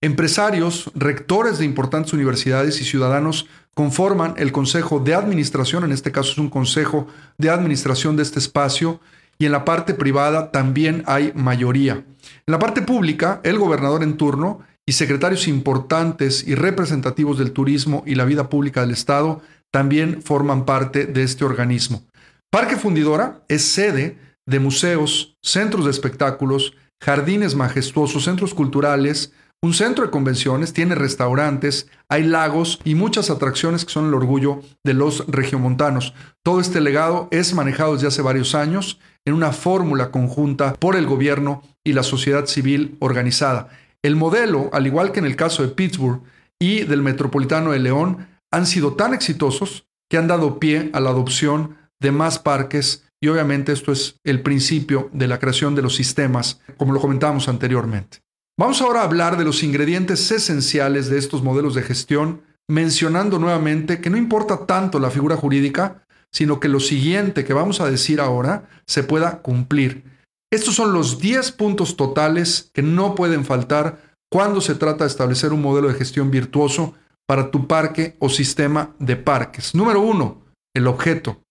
Empresarios, 0.00 0.90
rectores 0.94 1.58
de 1.58 1.66
importantes 1.66 2.14
universidades 2.14 2.80
y 2.80 2.84
ciudadanos 2.84 3.46
conforman 3.74 4.34
el 4.38 4.50
Consejo 4.50 4.98
de 4.98 5.14
Administración, 5.14 5.84
en 5.84 5.92
este 5.92 6.10
caso 6.10 6.32
es 6.32 6.38
un 6.38 6.48
Consejo 6.48 7.06
de 7.36 7.50
Administración 7.50 8.16
de 8.16 8.22
este 8.22 8.38
espacio, 8.38 9.00
y 9.38 9.46
en 9.46 9.52
la 9.52 9.64
parte 9.64 9.92
privada 9.92 10.50
también 10.50 11.02
hay 11.06 11.32
mayoría. 11.34 11.94
En 11.94 12.52
la 12.52 12.58
parte 12.58 12.82
pública, 12.82 13.40
el 13.42 13.58
gobernador 13.58 14.02
en 14.02 14.16
turno 14.16 14.60
y 14.90 14.92
secretarios 14.92 15.46
importantes 15.46 16.44
y 16.44 16.56
representativos 16.56 17.38
del 17.38 17.52
turismo 17.52 18.02
y 18.06 18.16
la 18.16 18.24
vida 18.24 18.48
pública 18.48 18.80
del 18.80 18.90
Estado 18.90 19.40
también 19.70 20.20
forman 20.20 20.64
parte 20.64 21.06
de 21.06 21.22
este 21.22 21.44
organismo. 21.44 22.02
Parque 22.50 22.74
Fundidora 22.74 23.44
es 23.46 23.62
sede 23.62 24.18
de 24.46 24.58
museos, 24.58 25.36
centros 25.44 25.84
de 25.84 25.92
espectáculos, 25.92 26.74
jardines 27.00 27.54
majestuosos, 27.54 28.24
centros 28.24 28.52
culturales, 28.52 29.32
un 29.62 29.74
centro 29.74 30.04
de 30.04 30.10
convenciones, 30.10 30.72
tiene 30.72 30.96
restaurantes, 30.96 31.86
hay 32.08 32.24
lagos 32.24 32.80
y 32.82 32.96
muchas 32.96 33.30
atracciones 33.30 33.84
que 33.84 33.92
son 33.92 34.08
el 34.08 34.14
orgullo 34.14 34.60
de 34.82 34.94
los 34.94 35.24
regiomontanos. 35.28 36.14
Todo 36.42 36.60
este 36.60 36.80
legado 36.80 37.28
es 37.30 37.54
manejado 37.54 37.92
desde 37.94 38.08
hace 38.08 38.22
varios 38.22 38.56
años 38.56 38.98
en 39.24 39.34
una 39.34 39.52
fórmula 39.52 40.10
conjunta 40.10 40.74
por 40.74 40.96
el 40.96 41.06
gobierno 41.06 41.62
y 41.84 41.92
la 41.92 42.02
sociedad 42.02 42.46
civil 42.46 42.96
organizada. 42.98 43.68
El 44.02 44.16
modelo, 44.16 44.70
al 44.72 44.86
igual 44.86 45.12
que 45.12 45.18
en 45.18 45.26
el 45.26 45.36
caso 45.36 45.62
de 45.62 45.68
Pittsburgh 45.68 46.22
y 46.58 46.84
del 46.84 47.02
Metropolitano 47.02 47.72
de 47.72 47.80
León, 47.80 48.28
han 48.50 48.66
sido 48.66 48.94
tan 48.94 49.12
exitosos 49.12 49.86
que 50.08 50.16
han 50.16 50.26
dado 50.26 50.58
pie 50.58 50.90
a 50.92 51.00
la 51.00 51.10
adopción 51.10 51.76
de 52.00 52.10
más 52.10 52.38
parques 52.38 53.04
y 53.20 53.28
obviamente 53.28 53.72
esto 53.72 53.92
es 53.92 54.16
el 54.24 54.40
principio 54.40 55.10
de 55.12 55.28
la 55.28 55.38
creación 55.38 55.74
de 55.74 55.82
los 55.82 55.94
sistemas, 55.94 56.60
como 56.78 56.94
lo 56.94 57.00
comentábamos 57.00 57.48
anteriormente. 57.48 58.18
Vamos 58.58 58.80
ahora 58.80 59.00
a 59.00 59.04
hablar 59.04 59.36
de 59.36 59.44
los 59.44 59.62
ingredientes 59.62 60.30
esenciales 60.30 61.10
de 61.10 61.18
estos 61.18 61.42
modelos 61.42 61.74
de 61.74 61.82
gestión, 61.82 62.42
mencionando 62.68 63.38
nuevamente 63.38 64.00
que 64.00 64.10
no 64.10 64.16
importa 64.16 64.66
tanto 64.66 64.98
la 64.98 65.10
figura 65.10 65.36
jurídica, 65.36 66.04
sino 66.32 66.60
que 66.60 66.68
lo 66.68 66.80
siguiente 66.80 67.44
que 67.44 67.52
vamos 67.52 67.80
a 67.80 67.90
decir 67.90 68.20
ahora 68.20 68.68
se 68.86 69.02
pueda 69.02 69.38
cumplir. 69.42 70.04
Estos 70.52 70.74
son 70.74 70.92
los 70.92 71.20
10 71.20 71.52
puntos 71.52 71.96
totales 71.96 72.70
que 72.74 72.82
no 72.82 73.14
pueden 73.14 73.44
faltar 73.44 74.16
cuando 74.30 74.60
se 74.60 74.74
trata 74.74 75.04
de 75.04 75.10
establecer 75.10 75.52
un 75.52 75.62
modelo 75.62 75.88
de 75.88 75.94
gestión 75.94 76.30
virtuoso 76.30 76.94
para 77.26 77.50
tu 77.50 77.68
parque 77.68 78.16
o 78.18 78.28
sistema 78.28 78.94
de 78.98 79.16
parques. 79.16 79.74
Número 79.74 80.00
uno, 80.00 80.42
el 80.74 80.88
objeto. 80.88 81.42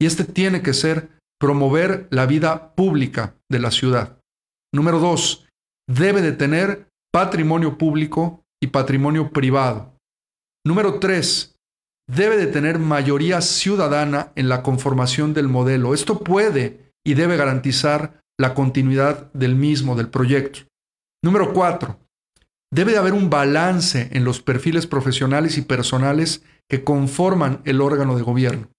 Y 0.00 0.06
este 0.06 0.24
tiene 0.24 0.62
que 0.62 0.74
ser 0.74 1.08
promover 1.40 2.08
la 2.10 2.26
vida 2.26 2.74
pública 2.74 3.34
de 3.50 3.58
la 3.58 3.70
ciudad. 3.70 4.18
Número 4.74 4.98
dos, 4.98 5.48
debe 5.88 6.22
de 6.22 6.32
tener 6.32 6.88
patrimonio 7.12 7.78
público 7.78 8.44
y 8.62 8.68
patrimonio 8.68 9.30
privado. 9.30 9.96
Número 10.64 11.00
tres, 11.00 11.56
debe 12.08 12.36
de 12.36 12.46
tener 12.46 12.78
mayoría 12.78 13.40
ciudadana 13.40 14.32
en 14.36 14.48
la 14.48 14.62
conformación 14.62 15.34
del 15.34 15.48
modelo. 15.48 15.94
Esto 15.94 16.20
puede 16.20 16.92
y 17.04 17.14
debe 17.14 17.36
garantizar 17.36 18.21
la 18.38 18.54
continuidad 18.54 19.32
del 19.32 19.54
mismo, 19.54 19.94
del 19.96 20.08
proyecto. 20.08 20.60
Número 21.22 21.52
cuatro, 21.52 21.98
debe 22.72 22.92
de 22.92 22.98
haber 22.98 23.12
un 23.12 23.30
balance 23.30 24.08
en 24.12 24.24
los 24.24 24.40
perfiles 24.40 24.86
profesionales 24.86 25.58
y 25.58 25.62
personales 25.62 26.42
que 26.68 26.84
conforman 26.84 27.60
el 27.64 27.80
órgano 27.80 28.16
de 28.16 28.22
gobierno 28.22 28.72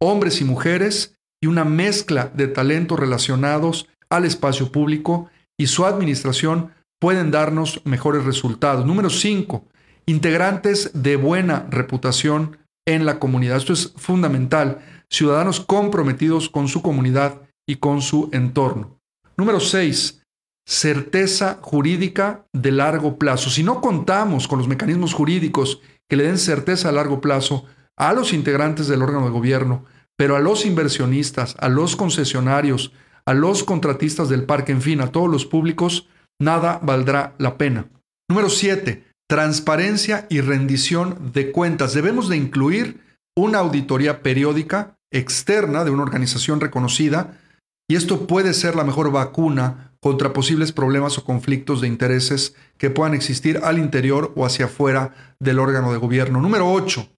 hombres 0.00 0.40
y 0.40 0.44
mujeres 0.44 1.16
y 1.42 1.46
una 1.46 1.64
mezcla 1.64 2.30
de 2.34 2.48
talentos 2.48 2.98
relacionados 2.98 3.88
al 4.10 4.24
espacio 4.24 4.70
público 4.72 5.28
y 5.58 5.66
su 5.66 5.84
administración 5.84 6.72
pueden 7.00 7.30
darnos 7.30 7.80
mejores 7.84 8.24
resultados. 8.24 8.86
Número 8.86 9.10
5. 9.10 9.64
Integrantes 10.06 10.90
de 10.94 11.16
buena 11.16 11.66
reputación 11.70 12.58
en 12.86 13.04
la 13.04 13.18
comunidad. 13.18 13.56
Esto 13.56 13.72
es 13.72 13.92
fundamental. 13.96 14.78
Ciudadanos 15.10 15.60
comprometidos 15.60 16.48
con 16.48 16.68
su 16.68 16.82
comunidad 16.82 17.40
y 17.66 17.76
con 17.76 18.00
su 18.02 18.28
entorno. 18.32 19.00
Número 19.36 19.60
6. 19.60 20.22
Certeza 20.66 21.58
jurídica 21.60 22.46
de 22.52 22.72
largo 22.72 23.18
plazo. 23.18 23.50
Si 23.50 23.62
no 23.62 23.80
contamos 23.80 24.48
con 24.48 24.58
los 24.58 24.68
mecanismos 24.68 25.14
jurídicos 25.14 25.80
que 26.08 26.16
le 26.16 26.24
den 26.24 26.38
certeza 26.38 26.88
a 26.88 26.92
largo 26.92 27.20
plazo, 27.20 27.64
a 27.96 28.12
los 28.12 28.32
integrantes 28.32 28.88
del 28.88 29.02
órgano 29.02 29.26
de 29.26 29.32
gobierno, 29.32 29.84
pero 30.16 30.36
a 30.36 30.40
los 30.40 30.64
inversionistas, 30.64 31.56
a 31.58 31.68
los 31.68 31.96
concesionarios, 31.96 32.92
a 33.24 33.34
los 33.34 33.64
contratistas 33.64 34.28
del 34.28 34.44
parque, 34.44 34.72
en 34.72 34.82
fin, 34.82 35.00
a 35.00 35.12
todos 35.12 35.30
los 35.30 35.46
públicos, 35.46 36.08
nada 36.38 36.80
valdrá 36.82 37.34
la 37.38 37.58
pena. 37.58 37.86
Número 38.28 38.48
7. 38.48 39.04
Transparencia 39.28 40.26
y 40.30 40.40
rendición 40.40 41.32
de 41.32 41.50
cuentas. 41.50 41.94
Debemos 41.94 42.28
de 42.28 42.36
incluir 42.36 43.00
una 43.36 43.58
auditoría 43.58 44.22
periódica 44.22 44.96
externa 45.10 45.84
de 45.84 45.90
una 45.90 46.02
organización 46.02 46.60
reconocida 46.60 47.38
y 47.88 47.96
esto 47.96 48.26
puede 48.26 48.52
ser 48.52 48.74
la 48.74 48.84
mejor 48.84 49.10
vacuna 49.12 49.92
contra 50.00 50.32
posibles 50.32 50.72
problemas 50.72 51.18
o 51.18 51.24
conflictos 51.24 51.80
de 51.80 51.88
intereses 51.88 52.54
que 52.78 52.90
puedan 52.90 53.14
existir 53.14 53.60
al 53.62 53.78
interior 53.78 54.32
o 54.36 54.44
hacia 54.44 54.66
afuera 54.66 55.34
del 55.40 55.58
órgano 55.58 55.92
de 55.92 55.98
gobierno. 55.98 56.40
Número 56.40 56.70
8. 56.70 57.08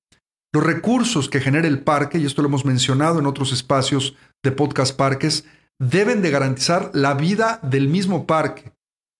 Los 0.54 0.64
recursos 0.64 1.28
que 1.28 1.40
genera 1.40 1.68
el 1.68 1.81
parque, 1.81 2.18
y 2.18 2.24
esto 2.24 2.42
lo 2.42 2.48
hemos 2.48 2.64
mencionado 2.64 3.18
en 3.18 3.26
otros 3.26 3.52
espacios 3.52 4.16
de 4.42 4.52
podcast 4.52 4.96
parques, 4.96 5.44
deben 5.78 6.22
de 6.22 6.31
garantizar 6.31 6.90
la 6.94 7.14
vida 7.14 7.61
del 7.62 7.88
mismo 7.88 8.26
parque. 8.26 8.72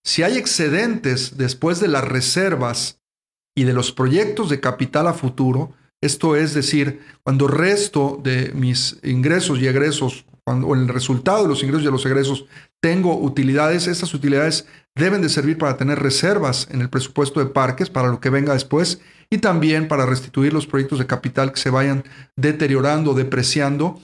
Si 0.04 0.22
hay 0.22 0.38
excedentes 0.38 1.37
después 1.37 1.80
de 1.80 1.88
las 1.88 2.04
reservas 2.04 3.00
y 3.54 3.64
de 3.64 3.74
los 3.74 3.92
proyectos 3.92 4.48
de 4.48 4.61
capital 4.61 5.06
a 5.06 5.12
futuro, 5.12 5.74
esto 6.00 6.37
es 6.37 6.54
decir, 6.54 7.02
cuando 7.24 7.48
resto 7.48 8.20
de 8.22 8.52
mis 8.54 8.98
ingresos 9.02 9.58
y 9.58 9.66
egresos, 9.66 10.24
cuando, 10.48 10.68
o 10.68 10.74
el 10.74 10.88
resultado 10.88 11.42
de 11.42 11.48
los 11.48 11.62
ingresos 11.62 11.87
y 11.87 11.90
los 11.90 12.06
egresos, 12.06 12.46
tengo 12.80 13.18
utilidades, 13.18 13.87
estas 13.87 14.14
utilidades 14.14 14.66
deben 14.96 15.20
de 15.20 15.28
servir 15.28 15.58
para 15.58 15.76
tener 15.76 15.98
reservas 15.98 16.68
en 16.70 16.80
el 16.80 16.88
presupuesto 16.88 17.38
de 17.38 17.50
parques 17.50 17.90
para 17.90 18.08
lo 18.08 18.18
que 18.18 18.30
venga 18.30 18.54
después 18.54 19.02
y 19.28 19.38
también 19.38 19.88
para 19.88 20.06
restituir 20.06 20.54
los 20.54 20.66
proyectos 20.66 21.00
de 21.00 21.06
capital 21.06 21.52
que 21.52 21.61
se 21.61 21.68
vayan 21.68 22.02
deteriorando, 22.34 23.12
depreciando. 23.12 24.00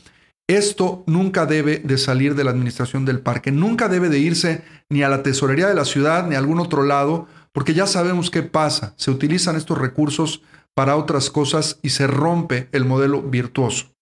Esto 0.46 1.02
nunca 1.06 1.46
debe 1.46 1.78
de 1.78 1.96
salir 1.96 2.34
de 2.34 2.44
la 2.44 2.50
administración 2.50 3.06
del 3.06 3.20
parque, 3.20 3.50
nunca 3.50 3.88
debe 3.88 4.10
de 4.10 4.18
irse 4.18 4.62
ni 4.90 5.02
a 5.02 5.08
la 5.08 5.22
tesorería 5.22 5.66
de 5.66 5.74
la 5.74 5.86
ciudad 5.86 6.28
ni 6.28 6.34
a 6.34 6.38
algún 6.40 6.60
otro 6.60 6.82
lado, 6.82 7.26
porque 7.52 7.72
ya 7.72 7.86
sabemos 7.86 8.30
qué 8.30 8.42
pasa. 8.42 8.92
Se 8.98 9.10
utilizan 9.10 9.56
estos 9.56 9.78
recursos 9.78 10.42
para 10.74 10.96
otras 10.96 11.30
cosas 11.30 11.78
y 11.80 11.88
se 11.88 12.06
rompe 12.06 12.68
el 12.72 12.84
modelo 12.84 13.22
virtuoso. 13.22 13.94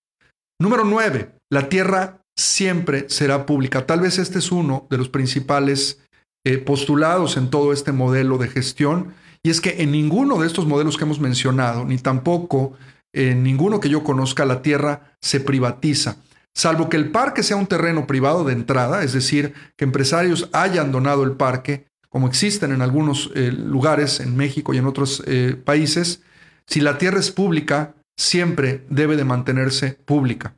Número 0.59 0.85
9. 0.85 1.31
La 1.51 1.69
tierra 1.69 2.22
siempre 2.37 3.07
será 3.09 3.47
pública. 3.47 3.87
Tal 3.87 4.01
vez 4.01 4.19
este 4.19 4.39
es 4.39 4.53
uno 4.53 4.87
de 4.91 4.99
los 4.99 5.09
principales 5.09 6.01
eh, 6.45 6.59
postulados 6.59 7.37
en 7.37 7.51
todo 7.51 7.73
este 7.73 7.93
modelo 7.93 8.39
de 8.39 8.49
gestión. 8.49 9.15
Y 9.43 9.51
es 9.51 9.61
que 9.61 9.83
en 9.83 9.93
ninguno 9.93 10.39
de 10.39 10.47
estos 10.47 10.67
modelos 10.67 10.97
que 10.97 11.05
hemos 11.05 11.21
mencionado, 11.21 11.85
ni 11.85 11.99
tampoco 11.99 12.75
en 13.13 13.43
ninguno 13.43 13.81
que 13.81 13.89
yo 13.89 14.05
conozca, 14.05 14.45
la 14.45 14.63
tierra 14.63 15.17
se 15.21 15.41
privatiza. 15.41 16.17
Salvo 16.55 16.89
que 16.89 16.97
el 16.97 17.11
parque 17.11 17.43
sea 17.43 17.57
un 17.57 17.67
terreno 17.67 18.07
privado 18.07 18.45
de 18.45 18.53
entrada, 18.53 19.03
es 19.03 19.13
decir, 19.13 19.55
que 19.77 19.85
empresarios 19.85 20.49
hayan 20.53 20.93
donado 20.93 21.25
el 21.25 21.33
parque 21.33 21.87
como 22.13 22.29
existen 22.29 22.73
en 22.73 22.83
algunos 22.83 23.31
eh, 23.35 23.51
lugares 23.51 24.21
en 24.21 24.37
México 24.37 24.75
y 24.75 24.79
en 24.79 24.87
otros 24.87 25.23
eh, 25.27 25.57
países, 25.65 26.23
si 26.67 26.81
la 26.83 26.99
tierra 26.99 27.19
es 27.19 27.31
pública, 27.31 27.95
siempre 28.19 28.85
debe 28.91 29.17
de 29.17 29.25
mantenerse 29.25 29.93
pública. 30.05 30.55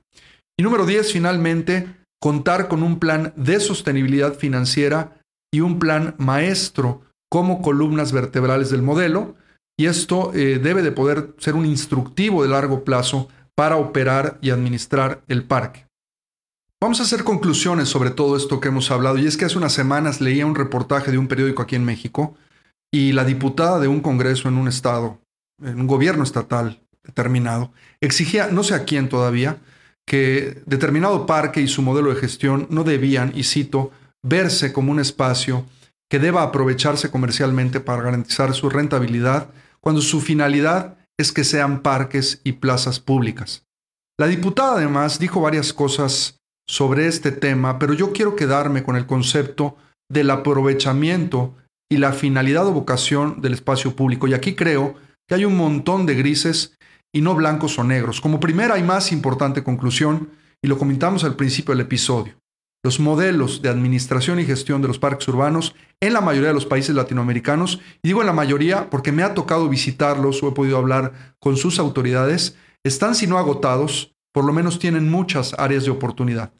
Y 0.58 0.62
número 0.62 0.86
10, 0.86 1.12
finalmente, 1.12 1.88
contar 2.20 2.68
con 2.68 2.82
un 2.82 2.98
plan 2.98 3.32
de 3.36 3.60
sostenibilidad 3.60 4.34
financiera 4.34 5.20
y 5.52 5.60
un 5.60 5.78
plan 5.78 6.14
maestro 6.18 7.02
como 7.30 7.62
columnas 7.62 8.12
vertebrales 8.12 8.70
del 8.70 8.82
modelo, 8.82 9.34
y 9.76 9.86
esto 9.86 10.32
eh, 10.34 10.60
debe 10.62 10.82
de 10.82 10.92
poder 10.92 11.34
ser 11.38 11.54
un 11.54 11.66
instructivo 11.66 12.42
de 12.42 12.48
largo 12.48 12.84
plazo 12.84 13.28
para 13.56 13.76
operar 13.76 14.38
y 14.40 14.50
administrar 14.50 15.22
el 15.26 15.44
parque. 15.44 15.86
Vamos 16.80 17.00
a 17.00 17.04
hacer 17.04 17.24
conclusiones 17.24 17.88
sobre 17.88 18.10
todo 18.10 18.36
esto 18.36 18.60
que 18.60 18.68
hemos 18.68 18.90
hablado. 18.90 19.18
Y 19.18 19.26
es 19.26 19.36
que 19.36 19.46
hace 19.46 19.58
unas 19.58 19.72
semanas 19.72 20.20
leía 20.20 20.46
un 20.46 20.54
reportaje 20.54 21.10
de 21.10 21.18
un 21.18 21.28
periódico 21.28 21.62
aquí 21.62 21.76
en 21.76 21.84
México 21.84 22.36
y 22.92 23.12
la 23.12 23.24
diputada 23.24 23.80
de 23.80 23.88
un 23.88 24.00
congreso 24.00 24.48
en 24.48 24.56
un 24.56 24.68
estado, 24.68 25.18
en 25.62 25.80
un 25.80 25.86
gobierno 25.86 26.22
estatal 26.22 26.82
determinado, 27.02 27.72
exigía, 28.00 28.48
no 28.48 28.62
sé 28.62 28.74
a 28.74 28.84
quién 28.84 29.08
todavía, 29.08 29.58
que 30.06 30.62
determinado 30.66 31.26
parque 31.26 31.60
y 31.60 31.68
su 31.68 31.82
modelo 31.82 32.10
de 32.10 32.20
gestión 32.20 32.66
no 32.70 32.84
debían, 32.84 33.32
y 33.34 33.44
cito, 33.44 33.90
verse 34.22 34.72
como 34.72 34.92
un 34.92 35.00
espacio 35.00 35.64
que 36.10 36.18
deba 36.18 36.42
aprovecharse 36.42 37.10
comercialmente 37.10 37.80
para 37.80 38.02
garantizar 38.02 38.54
su 38.54 38.68
rentabilidad 38.70 39.48
cuando 39.80 40.00
su 40.00 40.20
finalidad 40.20 40.96
es 41.18 41.32
que 41.32 41.44
sean 41.44 41.82
parques 41.82 42.40
y 42.44 42.52
plazas 42.52 43.00
públicas. 43.00 43.64
La 44.18 44.26
diputada 44.26 44.76
además 44.76 45.18
dijo 45.18 45.40
varias 45.40 45.72
cosas 45.72 46.40
sobre 46.68 47.06
este 47.06 47.32
tema, 47.32 47.78
pero 47.78 47.94
yo 47.94 48.12
quiero 48.12 48.36
quedarme 48.36 48.82
con 48.82 48.96
el 48.96 49.06
concepto 49.06 49.76
del 50.10 50.30
aprovechamiento 50.30 51.54
y 51.90 51.98
la 51.98 52.12
finalidad 52.12 52.66
o 52.66 52.72
vocación 52.72 53.40
del 53.40 53.54
espacio 53.54 53.94
público. 53.94 54.26
Y 54.26 54.34
aquí 54.34 54.54
creo 54.54 54.94
que 55.28 55.34
hay 55.34 55.44
un 55.44 55.56
montón 55.56 56.06
de 56.06 56.14
grises 56.14 56.76
y 57.14 57.22
no 57.22 57.34
blancos 57.34 57.78
o 57.78 57.84
negros. 57.84 58.20
Como 58.20 58.40
primera 58.40 58.76
y 58.76 58.82
más 58.82 59.12
importante 59.12 59.62
conclusión, 59.62 60.30
y 60.60 60.66
lo 60.66 60.78
comentamos 60.78 61.24
al 61.24 61.36
principio 61.36 61.72
del 61.72 61.86
episodio, 61.86 62.34
los 62.82 62.98
modelos 62.98 63.62
de 63.62 63.68
administración 63.68 64.40
y 64.40 64.44
gestión 64.44 64.82
de 64.82 64.88
los 64.88 64.98
parques 64.98 65.28
urbanos 65.28 65.74
en 66.00 66.12
la 66.12 66.20
mayoría 66.20 66.48
de 66.48 66.54
los 66.54 66.66
países 66.66 66.94
latinoamericanos, 66.94 67.80
y 68.02 68.08
digo 68.08 68.20
en 68.20 68.26
la 68.26 68.32
mayoría 68.32 68.90
porque 68.90 69.12
me 69.12 69.22
ha 69.22 69.32
tocado 69.32 69.68
visitarlos 69.68 70.42
o 70.42 70.48
he 70.48 70.52
podido 70.52 70.76
hablar 70.76 71.36
con 71.38 71.56
sus 71.56 71.78
autoridades, 71.78 72.56
están 72.82 73.14
si 73.14 73.28
no 73.28 73.38
agotados, 73.38 74.12
por 74.32 74.44
lo 74.44 74.52
menos 74.52 74.80
tienen 74.80 75.08
muchas 75.08 75.54
áreas 75.56 75.84
de 75.84 75.92
oportunidad. 75.92 76.52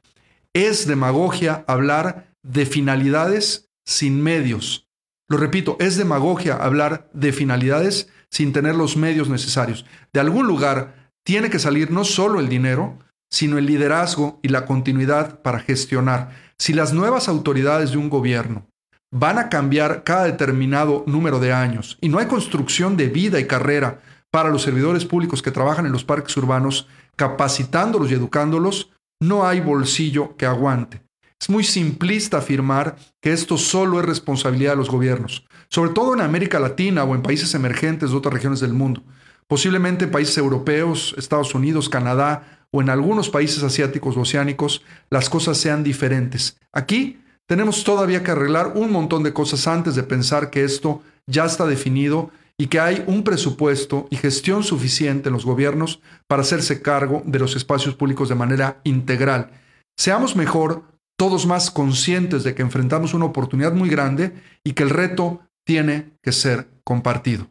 Es 0.52 0.86
demagogia 0.86 1.64
hablar 1.66 2.32
de 2.44 2.64
finalidades 2.64 3.70
sin 3.84 4.22
medios. 4.22 4.88
Lo 5.28 5.36
repito, 5.36 5.76
es 5.80 5.96
demagogia 5.96 6.54
hablar 6.54 7.10
de 7.12 7.32
finalidades 7.32 8.08
sin 8.30 8.52
tener 8.52 8.74
los 8.74 8.96
medios 8.96 9.28
necesarios. 9.28 9.84
De 10.12 10.20
algún 10.20 10.46
lugar 10.46 11.10
tiene 11.24 11.50
que 11.50 11.58
salir 11.58 11.90
no 11.90 12.04
solo 12.04 12.40
el 12.40 12.48
dinero, 12.48 12.98
sino 13.30 13.58
el 13.58 13.66
liderazgo 13.66 14.38
y 14.42 14.48
la 14.48 14.66
continuidad 14.66 15.40
para 15.42 15.60
gestionar. 15.60 16.30
Si 16.58 16.72
las 16.72 16.92
nuevas 16.92 17.28
autoridades 17.28 17.90
de 17.90 17.98
un 17.98 18.10
gobierno 18.10 18.66
van 19.10 19.38
a 19.38 19.48
cambiar 19.48 20.04
cada 20.04 20.24
determinado 20.24 21.04
número 21.06 21.40
de 21.40 21.52
años 21.52 21.98
y 22.00 22.08
no 22.08 22.18
hay 22.18 22.26
construcción 22.26 22.96
de 22.96 23.08
vida 23.08 23.38
y 23.40 23.46
carrera 23.46 24.00
para 24.30 24.50
los 24.50 24.62
servidores 24.62 25.04
públicos 25.04 25.42
que 25.42 25.52
trabajan 25.52 25.86
en 25.86 25.92
los 25.92 26.04
parques 26.04 26.36
urbanos, 26.36 26.88
capacitándolos 27.14 28.10
y 28.10 28.14
educándolos, 28.14 28.90
no 29.20 29.46
hay 29.46 29.60
bolsillo 29.60 30.36
que 30.36 30.46
aguante. 30.46 31.02
Es 31.40 31.48
muy 31.48 31.62
simplista 31.62 32.38
afirmar 32.38 32.96
que 33.22 33.32
esto 33.32 33.58
solo 33.58 34.00
es 34.00 34.06
responsabilidad 34.06 34.72
de 34.72 34.78
los 34.78 34.90
gobiernos, 34.90 35.46
sobre 35.68 35.90
todo 35.90 36.14
en 36.14 36.20
América 36.20 36.60
Latina 36.60 37.04
o 37.04 37.14
en 37.14 37.22
países 37.22 37.54
emergentes 37.54 38.10
de 38.10 38.16
otras 38.16 38.34
regiones 38.34 38.60
del 38.60 38.72
mundo. 38.72 39.02
Posiblemente 39.46 40.04
en 40.04 40.10
países 40.10 40.38
europeos, 40.38 41.14
Estados 41.18 41.54
Unidos, 41.54 41.88
Canadá 41.88 42.66
o 42.70 42.80
en 42.80 42.90
algunos 42.90 43.28
países 43.28 43.62
asiáticos 43.62 44.16
o 44.16 44.20
oceánicos 44.20 44.82
las 45.10 45.28
cosas 45.28 45.58
sean 45.58 45.84
diferentes. 45.84 46.58
Aquí 46.72 47.20
tenemos 47.46 47.84
todavía 47.84 48.22
que 48.22 48.30
arreglar 48.30 48.72
un 48.74 48.90
montón 48.90 49.22
de 49.22 49.32
cosas 49.32 49.66
antes 49.66 49.94
de 49.94 50.02
pensar 50.02 50.50
que 50.50 50.64
esto 50.64 51.02
ya 51.26 51.44
está 51.44 51.66
definido 51.66 52.30
y 52.56 52.68
que 52.68 52.80
hay 52.80 53.04
un 53.06 53.24
presupuesto 53.24 54.06
y 54.10 54.16
gestión 54.16 54.62
suficiente 54.62 55.28
en 55.28 55.34
los 55.34 55.44
gobiernos 55.44 56.00
para 56.26 56.42
hacerse 56.42 56.82
cargo 56.82 57.22
de 57.26 57.38
los 57.38 57.56
espacios 57.56 57.94
públicos 57.94 58.28
de 58.28 58.34
manera 58.34 58.80
integral. 58.84 59.50
Seamos 59.96 60.36
mejor 60.36 60.84
todos 61.16 61.46
más 61.46 61.70
conscientes 61.70 62.44
de 62.44 62.54
que 62.54 62.62
enfrentamos 62.62 63.14
una 63.14 63.26
oportunidad 63.26 63.72
muy 63.72 63.88
grande 63.88 64.34
y 64.64 64.72
que 64.72 64.82
el 64.82 64.90
reto 64.90 65.42
tiene 65.64 66.12
que 66.22 66.32
ser 66.32 66.68
compartido. 66.84 67.46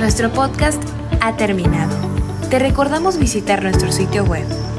Nuestro 0.00 0.32
podcast 0.32 0.82
ha 1.20 1.36
terminado. 1.36 1.94
Te 2.48 2.58
recordamos 2.58 3.18
visitar 3.18 3.62
nuestro 3.62 3.92
sitio 3.92 4.24
web 4.24 4.46